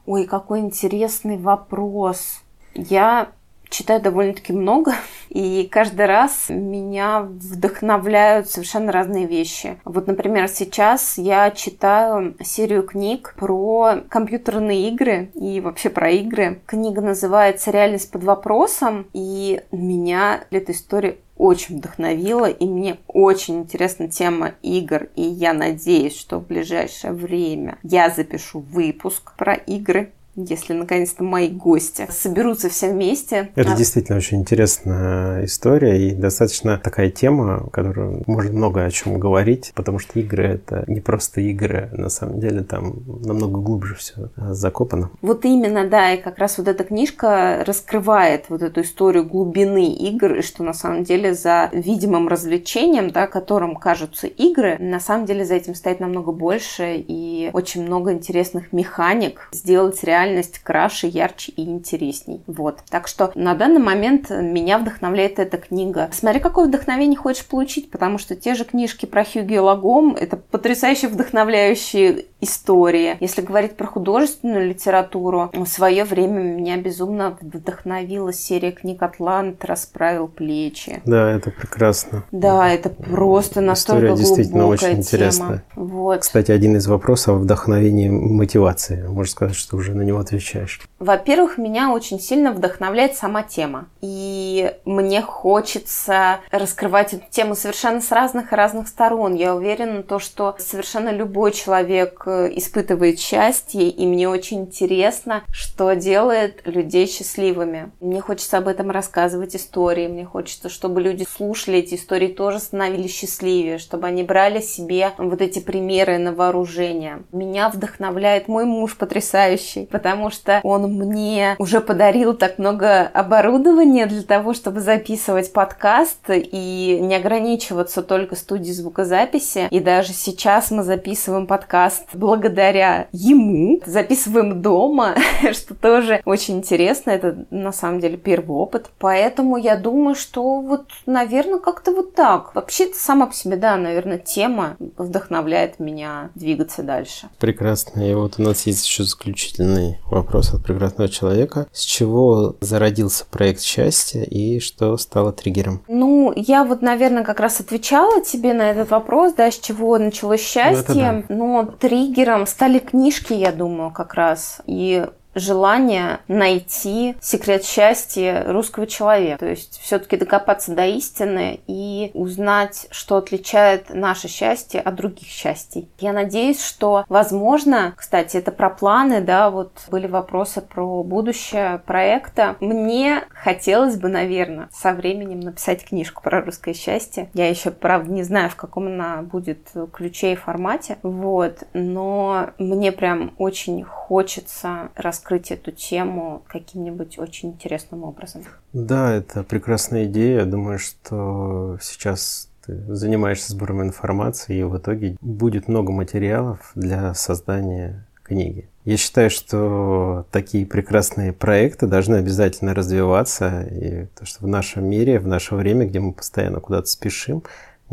Ой, 0.06 0.26
какой 0.26 0.60
интересный 0.60 1.38
вопрос. 1.38 2.42
Я 2.76 3.30
читаю 3.74 4.02
довольно-таки 4.02 4.54
много, 4.54 4.94
и 5.30 5.68
каждый 5.70 6.06
раз 6.06 6.46
меня 6.50 7.22
вдохновляют 7.22 8.50
совершенно 8.50 8.92
разные 8.92 9.26
вещи. 9.26 9.78
Вот, 9.84 10.08
например, 10.08 10.48
сейчас 10.48 11.18
я 11.18 11.52
читаю 11.52 12.36
серию 12.42 12.84
книг 12.84 13.34
про 13.38 14.04
компьютерные 14.10 14.90
игры 14.90 15.32
и 15.34 15.60
вообще 15.60 15.90
про 15.90 16.12
игры. 16.12 16.62
Книга 16.66 17.02
называется 17.02 17.72
«Реальность 17.72 18.12
под 18.12 18.24
вопросом», 18.24 19.08
и 19.14 19.62
меня 19.72 20.44
эта 20.52 20.72
история 20.72 21.18
очень 21.36 21.78
вдохновила, 21.78 22.46
и 22.46 22.66
мне 22.66 22.98
очень 23.08 23.62
интересна 23.62 24.08
тема 24.08 24.54
игр, 24.62 25.10
и 25.16 25.24
я 25.24 25.54
надеюсь, 25.54 26.18
что 26.18 26.40
в 26.40 26.48
ближайшее 26.48 27.14
время 27.14 27.78
я 27.84 28.10
запишу 28.10 28.60
выпуск 28.60 29.34
про 29.36 29.54
игры, 29.56 30.12
если 30.36 30.74
наконец-то 30.74 31.24
мои 31.24 31.50
гости 31.50 32.08
соберутся 32.10 32.70
все 32.70 32.92
вместе. 32.92 33.52
Это 33.56 33.74
а... 33.74 33.76
действительно 33.76 34.18
очень 34.18 34.40
интересная 34.40 35.46
история 35.46 36.10
и 36.10 36.14
достаточно 36.14 36.78
такая 36.78 37.10
тема, 37.10 37.70
которую 37.72 38.24
можно 38.28 38.52
много 38.52 38.84
о 38.84 38.92
чем 38.92 39.20
говорить, 39.20 39.72
потому 39.76 40.00
что 40.00 40.20
игры 40.20 40.46
это 40.46 40.84
не 40.88 41.02
просто 41.02 41.42
игры, 41.42 41.90
на 41.92 42.10
самом 42.10 42.40
деле 42.40 42.62
там 42.64 43.04
намного 43.24 43.60
глубже 43.60 43.96
все 43.96 44.30
закопано. 44.36 45.12
Вот 45.22 45.46
именно, 45.46 45.88
да, 45.88 46.14
и 46.14 46.22
как 46.22 46.38
раз 46.40 46.58
вот 46.58 46.68
эта 46.68 46.84
книжка 46.84 47.64
раскрывает 47.66 48.46
вот 48.50 48.62
эту 48.62 48.82
историю 48.82 49.26
глубины 49.26 49.94
игр, 49.94 50.36
и 50.36 50.42
что 50.42 50.64
на 50.64 50.74
самом 50.74 51.04
деле 51.04 51.34
за 51.34 51.70
видимым 51.72 52.28
развлечением, 52.28 53.12
да, 53.12 53.28
которым 53.28 53.76
кажутся 53.76 54.28
игры, 54.28 54.78
на 54.80 55.00
самом 55.00 55.26
деле 55.26 55.46
за 55.46 55.56
этим 55.56 55.76
стоит 55.76 56.00
намного 56.00 56.32
больше 56.32 56.96
и 57.08 57.50
очень 57.54 57.84
много 57.84 58.12
интересных 58.12 58.74
механик 58.74 59.50
сделать 59.52 60.04
реально 60.04 60.23
реальность 60.24 60.60
краше, 60.60 61.08
ярче 61.08 61.52
и 61.52 61.64
интересней. 61.64 62.42
Вот. 62.48 62.80
Так 62.90 63.08
что 63.08 63.32
на 63.36 63.56
данный 63.56 63.80
момент 63.82 64.30
меня 64.30 64.78
вдохновляет 64.78 65.40
эта 65.40 65.58
книга. 65.58 66.10
Смотри, 66.14 66.40
какое 66.40 66.68
вдохновение 66.68 67.18
хочешь 67.18 67.46
получить, 67.46 67.92
потому 67.92 68.18
что 68.18 68.36
те 68.36 68.56
же 68.56 68.64
книжки 68.64 69.06
про 69.06 69.24
Хьюги 69.24 69.58
Лагом— 69.58 70.16
это 70.20 70.38
потрясающе 70.38 71.08
вдохновляющие 71.08 72.26
истории. 72.42 73.18
Если 73.20 73.42
говорить 73.42 73.76
про 73.76 73.88
художественную 73.88 74.68
литературу, 74.68 75.50
в 75.54 75.66
свое 75.66 76.04
время 76.04 76.42
меня 76.42 76.78
безумно 76.78 77.38
вдохновила 77.42 78.34
серия 78.34 78.72
книг 78.72 79.02
«Атлант 79.02 79.64
расправил 79.66 80.28
плечи». 80.28 81.02
Да, 81.06 81.32
это 81.32 81.52
прекрасно. 81.52 82.24
Да, 82.32 82.70
это 82.70 82.90
просто 82.90 83.62
настолько 83.62 84.08
История 84.08 84.18
действительно 84.18 84.68
очень 84.68 84.88
тема. 84.88 84.98
интересная. 85.00 85.64
Вот. 85.76 86.22
Кстати, 86.22 86.52
один 86.52 86.76
из 86.78 86.88
вопросов 86.88 87.40
вдохновения 87.40 88.12
мотивации. 88.12 89.06
Можно 89.08 89.32
сказать, 89.32 89.56
что 89.56 89.78
уже 89.78 89.94
на 89.94 90.02
него 90.02 90.13
отвечаешь? 90.20 90.82
Во-первых, 91.00 91.58
меня 91.58 91.92
очень 91.92 92.20
сильно 92.20 92.52
вдохновляет 92.52 93.16
сама 93.16 93.44
тема. 93.44 93.88
И 94.02 94.74
мне 94.86 95.22
хочется 95.22 96.40
раскрывать 96.52 97.14
эту 97.14 97.26
тему 97.30 97.56
совершенно 97.56 98.02
с 98.02 98.12
разных 98.12 98.54
и 98.54 98.56
разных 98.56 98.88
сторон. 98.88 99.34
Я 99.36 99.56
уверена, 99.56 100.04
то, 100.04 100.20
что 100.20 100.56
совершенно 100.60 101.10
любой 101.10 101.52
человек 101.52 102.24
э, 102.26 102.52
испытывает 102.56 103.20
счастье, 103.20 103.90
и 103.90 104.06
мне 104.06 104.30
очень 104.30 104.62
интересно, 104.62 105.44
что 105.52 105.94
делает 105.94 106.62
людей 106.66 107.08
счастливыми. 107.08 107.92
Мне 108.00 108.22
хочется 108.22 108.58
об 108.58 108.68
этом 108.68 108.92
рассказывать 108.92 109.56
истории, 109.56 110.08
мне 110.08 110.26
хочется, 110.26 110.70
чтобы 110.70 111.02
люди 111.02 111.26
слушали 111.30 111.80
эти 111.80 111.96
истории, 111.96 112.28
тоже 112.28 112.60
становились 112.60 113.16
счастливее, 113.16 113.78
чтобы 113.78 114.08
они 114.08 114.24
брали 114.24 114.62
себе 114.62 115.12
вот 115.18 115.42
эти 115.42 115.60
примеры 115.60 116.18
на 116.18 116.34
вооружение. 116.34 117.24
Меня 117.32 117.70
вдохновляет 117.70 118.48
мой 118.48 118.66
муж 118.66 118.98
потрясающий, 118.98 119.86
потому 120.04 120.30
что 120.32 120.60
он 120.64 120.84
мне 120.92 121.56
уже 121.60 121.80
подарил 121.80 122.34
так 122.34 122.60
много 122.60 123.04
оборудования 123.04 124.06
для 124.06 124.22
того, 124.22 124.54
чтобы 124.54 124.82
записывать 124.82 125.54
подкаст 125.54 126.30
и 126.30 127.00
не 127.02 127.16
ограничиваться 127.16 128.04
только 128.04 128.36
студией 128.36 128.74
звукозаписи. 128.74 129.70
И 129.72 129.80
даже 129.80 130.12
сейчас 130.12 130.72
мы 130.72 130.84
записываем 130.84 131.48
подкаст 131.48 132.08
благодаря 132.14 133.08
ему. 133.14 133.80
Записываем 133.86 134.62
дома, 134.62 135.16
что 135.54 135.74
тоже 135.74 136.22
очень 136.26 136.58
интересно. 136.58 137.12
Это 137.12 137.46
на 137.50 137.72
самом 137.72 138.02
деле 138.02 138.18
первый 138.18 138.58
опыт. 138.58 138.90
Поэтому 139.00 139.56
я 139.56 139.78
думаю, 139.78 140.16
что 140.16 140.60
вот, 140.60 140.90
наверное, 141.06 141.60
как-то 141.60 141.94
вот 141.94 142.14
так. 142.14 142.54
Вообще, 142.56 142.88
сама 142.94 143.28
по 143.28 143.34
себе, 143.34 143.56
да, 143.56 143.78
наверное, 143.78 144.18
тема 144.18 144.76
вдохновляет 144.98 145.80
меня 145.80 146.30
двигаться 146.36 146.84
дальше. 146.84 147.30
Прекрасно. 147.40 148.02
И 148.02 148.14
вот 148.14 148.34
у 148.38 148.42
нас 148.42 148.68
есть 148.68 148.86
еще 148.86 149.06
заключительный 149.06 149.93
вопрос 150.10 150.54
от 150.54 150.64
прекрасного 150.64 151.10
человека. 151.10 151.68
С 151.72 151.82
чего 151.82 152.56
зародился 152.62 153.26
проект 153.30 153.62
счастья 153.62 154.24
и 154.24 154.60
что 154.60 154.98
стало 154.98 155.32
триггером? 155.32 155.84
Ну, 155.88 156.34
я 156.36 156.64
вот, 156.64 156.82
наверное, 156.82 157.24
как 157.24 157.40
раз 157.40 157.60
отвечала 157.60 158.22
тебе 158.22 158.54
на 158.54 158.72
этот 158.72 158.90
вопрос, 158.92 159.34
да, 159.34 159.52
с 159.52 159.58
чего 159.58 159.98
началось 159.98 160.42
счастье. 160.42 161.12
Ну, 161.12 161.24
да. 161.28 161.36
Но 161.36 161.66
триггером 161.66 162.46
стали 162.48 162.80
книжки, 162.80 163.34
я 163.34 163.52
думаю, 163.52 163.92
как 163.92 164.14
раз. 164.14 164.62
И 164.66 165.06
желание 165.36 166.20
найти 166.28 167.16
секрет 167.22 167.66
счастья 167.66 168.44
русского 168.48 168.88
человека. 168.88 169.40
То 169.40 169.50
есть 169.50 169.80
все-таки 169.82 170.18
докопаться 170.18 170.74
до 170.74 170.86
истины 170.86 171.60
и 171.68 172.12
узнать, 172.14 172.88
что 172.92 173.18
отличает 173.18 173.94
наше 173.94 174.28
счастье 174.28 174.80
от 174.80 174.96
других 174.96 175.28
счастий. 175.28 175.90
Я 176.00 176.14
надеюсь, 176.14 176.64
что, 176.64 177.06
возможно, 177.10 177.94
кстати, 177.96 178.38
это 178.38 178.52
про 178.52 178.70
планы, 178.70 179.22
да, 179.22 179.50
вот 179.50 179.72
были 179.90 180.08
вопросы 180.08 180.62
про 180.62 181.04
будущее 181.04 181.82
проекта. 181.86 182.56
Мне 182.60 183.24
хотелось 183.30 183.98
бы, 183.98 184.10
наверное, 184.10 184.70
со 184.72 184.94
временем 184.94 185.40
написать 185.40 185.86
книжку 185.86 186.22
про 186.22 186.42
русское 186.42 186.74
счастье. 186.74 187.30
Я 187.34 187.50
еще, 187.50 187.72
правда, 187.72 188.12
не 188.12 188.24
знаю, 188.24 188.50
в 188.50 188.56
каком 188.56 188.88
она 188.88 189.22
будет 189.22 189.72
ключе 189.92 190.34
и 190.34 190.36
формате, 190.36 190.98
вот, 191.04 191.64
но 191.74 192.50
мне 192.58 192.92
прям 192.92 193.34
очень 193.38 193.84
хочется 193.84 194.03
рассказать 194.14 194.92
раскрыть 194.96 195.52
эту 195.52 195.72
тему 195.72 196.44
каким-нибудь 196.48 197.20
очень 197.20 197.50
интересным 197.50 198.04
образом. 198.04 198.44
Да, 198.74 199.14
это 199.14 199.44
прекрасная 199.44 200.06
идея. 200.06 200.40
Я 200.40 200.46
думаю, 200.46 200.80
что 200.80 201.78
сейчас 201.82 202.50
ты 202.66 202.76
занимаешься 202.94 203.52
сбором 203.52 203.82
информации, 203.82 204.58
и 204.58 204.64
в 204.64 204.78
итоге 204.78 205.18
будет 205.22 205.68
много 205.68 205.92
материалов 205.92 206.72
для 206.76 207.14
создания 207.14 208.06
книги. 208.24 208.70
Я 208.86 208.98
считаю, 208.98 209.30
что 209.30 210.26
такие 210.32 210.66
прекрасные 210.66 211.32
проекты 211.32 211.88
должны 211.88 212.18
обязательно 212.18 212.74
развиваться, 212.74 213.64
и 213.64 214.08
то, 214.18 214.26
что 214.26 214.44
в 214.44 214.48
нашем 214.48 214.86
мире, 214.86 215.20
в 215.20 215.28
наше 215.28 215.56
время, 215.56 215.86
где 215.86 216.00
мы 216.00 216.14
постоянно 216.14 216.60
куда-то 216.60 216.88
спешим, 216.88 217.44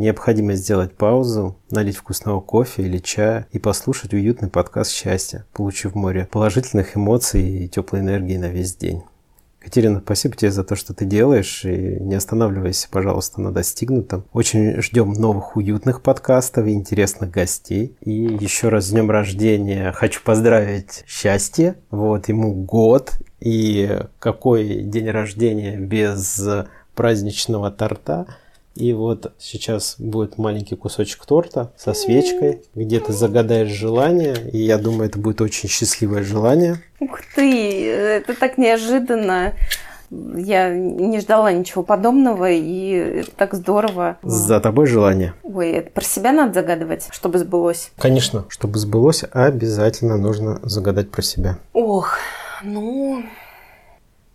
Необходимо 0.01 0.53
сделать 0.53 0.95
паузу, 0.95 1.59
налить 1.69 1.95
вкусного 1.95 2.41
кофе 2.41 2.81
или 2.81 2.97
чая 2.97 3.45
и 3.51 3.59
послушать 3.59 4.15
уютный 4.15 4.49
подкаст 4.49 4.89
счастья, 4.89 5.45
получив 5.53 5.93
море 5.93 6.27
положительных 6.31 6.97
эмоций 6.97 7.43
и 7.43 7.69
теплой 7.69 7.99
энергии 7.99 8.35
на 8.35 8.47
весь 8.47 8.75
день. 8.75 9.03
Катерина, 9.59 10.01
спасибо 10.03 10.35
тебе 10.35 10.49
за 10.49 10.63
то, 10.63 10.75
что 10.75 10.95
ты 10.95 11.05
делаешь, 11.05 11.63
и 11.65 11.99
не 11.99 12.15
останавливайся, 12.15 12.87
пожалуйста, 12.89 13.41
на 13.41 13.51
достигнутом. 13.51 14.25
Очень 14.33 14.81
ждем 14.81 15.13
новых 15.13 15.55
уютных 15.55 16.01
подкастов 16.01 16.65
и 16.65 16.73
интересных 16.73 17.29
гостей. 17.29 17.95
И 18.01 18.11
еще 18.11 18.69
раз 18.69 18.85
с 18.85 18.89
днем 18.89 19.11
рождения 19.11 19.91
хочу 19.91 20.23
поздравить 20.23 21.03
счастье. 21.05 21.75
Вот 21.91 22.27
ему 22.27 22.55
год. 22.55 23.19
И 23.39 23.99
какой 24.17 24.81
день 24.81 25.11
рождения 25.11 25.77
без 25.77 26.41
праздничного 26.95 27.69
торта– 27.69 28.25
и 28.75 28.93
вот 28.93 29.33
сейчас 29.37 29.95
будет 29.99 30.37
маленький 30.37 30.75
кусочек 30.75 31.25
торта 31.25 31.73
со 31.77 31.93
свечкой, 31.93 32.63
где 32.73 32.99
ты 32.99 33.11
загадаешь 33.11 33.69
желание, 33.69 34.35
и 34.51 34.59
я 34.59 34.77
думаю, 34.77 35.09
это 35.09 35.19
будет 35.19 35.41
очень 35.41 35.67
счастливое 35.67 36.23
желание. 36.23 36.81
Ух 36.99 37.19
ты, 37.35 37.85
это 37.87 38.33
так 38.33 38.57
неожиданно. 38.57 39.53
Я 40.09 40.73
не 40.75 41.19
ждала 41.21 41.53
ничего 41.53 41.83
подобного, 41.83 42.49
и 42.49 42.91
это 43.21 43.31
так 43.31 43.53
здорово. 43.53 44.17
За 44.23 44.59
тобой 44.59 44.85
желание. 44.85 45.33
Ой, 45.43 45.71
это 45.71 45.89
про 45.89 46.03
себя 46.03 46.33
надо 46.33 46.53
загадывать, 46.53 47.07
чтобы 47.11 47.39
сбылось? 47.39 47.91
Конечно, 47.97 48.45
чтобы 48.49 48.77
сбылось, 48.77 49.23
обязательно 49.31 50.17
нужно 50.17 50.59
загадать 50.63 51.11
про 51.11 51.21
себя. 51.21 51.57
Ох, 51.71 52.17
ну, 52.61 53.23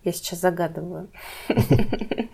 я 0.02 0.12
сейчас 0.12 0.40
загадываю. 0.40 1.08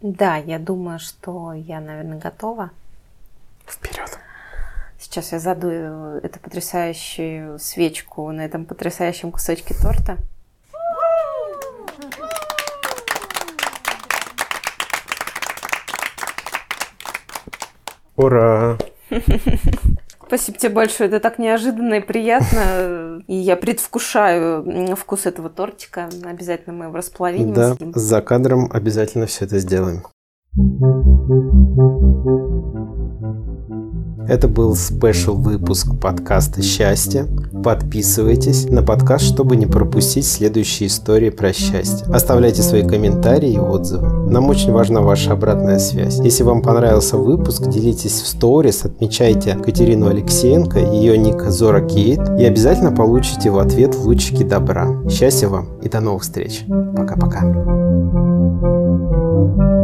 Да, 0.00 0.36
я 0.36 0.60
думаю, 0.60 1.00
что 1.00 1.52
я, 1.52 1.80
наверное, 1.80 2.18
готова. 2.18 2.70
Вперед. 3.66 4.16
Сейчас 4.98 5.32
я 5.32 5.40
задую 5.40 6.20
эту 6.22 6.38
потрясающую 6.38 7.58
свечку 7.58 8.30
на 8.30 8.42
этом 8.44 8.64
потрясающем 8.64 9.32
кусочке 9.32 9.74
торта. 9.74 10.16
Ура! 18.16 18.78
Спасибо 20.28 20.58
тебе 20.58 20.72
большое. 20.74 21.08
Это 21.08 21.20
так 21.20 21.38
неожиданно 21.38 21.94
и 21.94 22.00
приятно. 22.00 23.22
И 23.26 23.34
я 23.34 23.56
предвкушаю 23.56 24.94
вкус 24.94 25.24
этого 25.24 25.48
тортика. 25.48 26.10
Обязательно 26.22 26.76
мы 26.76 26.84
его 26.84 26.96
располовиним. 26.98 27.54
Да, 27.54 27.76
за 27.94 28.20
кадром 28.20 28.70
обязательно 28.70 29.24
все 29.24 29.46
это 29.46 29.58
сделаем. 29.58 30.02
Это 34.28 34.46
был 34.46 34.76
спешл 34.76 35.34
выпуск 35.34 35.98
подкаста 35.98 36.60
«Счастье». 36.60 37.26
Подписывайтесь 37.64 38.68
на 38.68 38.82
подкаст, 38.82 39.24
чтобы 39.24 39.56
не 39.56 39.64
пропустить 39.64 40.26
следующие 40.26 40.88
истории 40.88 41.30
про 41.30 41.54
счастье. 41.54 42.06
Оставляйте 42.12 42.60
свои 42.60 42.86
комментарии 42.86 43.54
и 43.54 43.58
отзывы. 43.58 44.30
Нам 44.30 44.50
очень 44.50 44.70
важна 44.70 45.00
ваша 45.00 45.32
обратная 45.32 45.78
связь. 45.78 46.18
Если 46.18 46.42
вам 46.42 46.60
понравился 46.60 47.16
выпуск, 47.16 47.68
делитесь 47.68 48.20
в 48.20 48.26
сторис, 48.26 48.84
отмечайте 48.84 49.54
Катерину 49.54 50.08
Алексеенко, 50.08 50.78
ее 50.78 51.16
ник 51.16 51.40
Зора 51.44 51.80
Кейт, 51.80 52.20
и 52.38 52.44
обязательно 52.44 52.92
получите 52.92 53.50
в 53.50 53.58
ответ 53.58 53.96
лучики 53.96 54.42
добра. 54.42 54.88
Счастья 55.08 55.48
вам 55.48 55.80
и 55.80 55.88
до 55.88 56.00
новых 56.00 56.22
встреч. 56.22 56.64
Пока-пока. 56.94 57.78
thank 59.48 59.58
you 59.60 59.77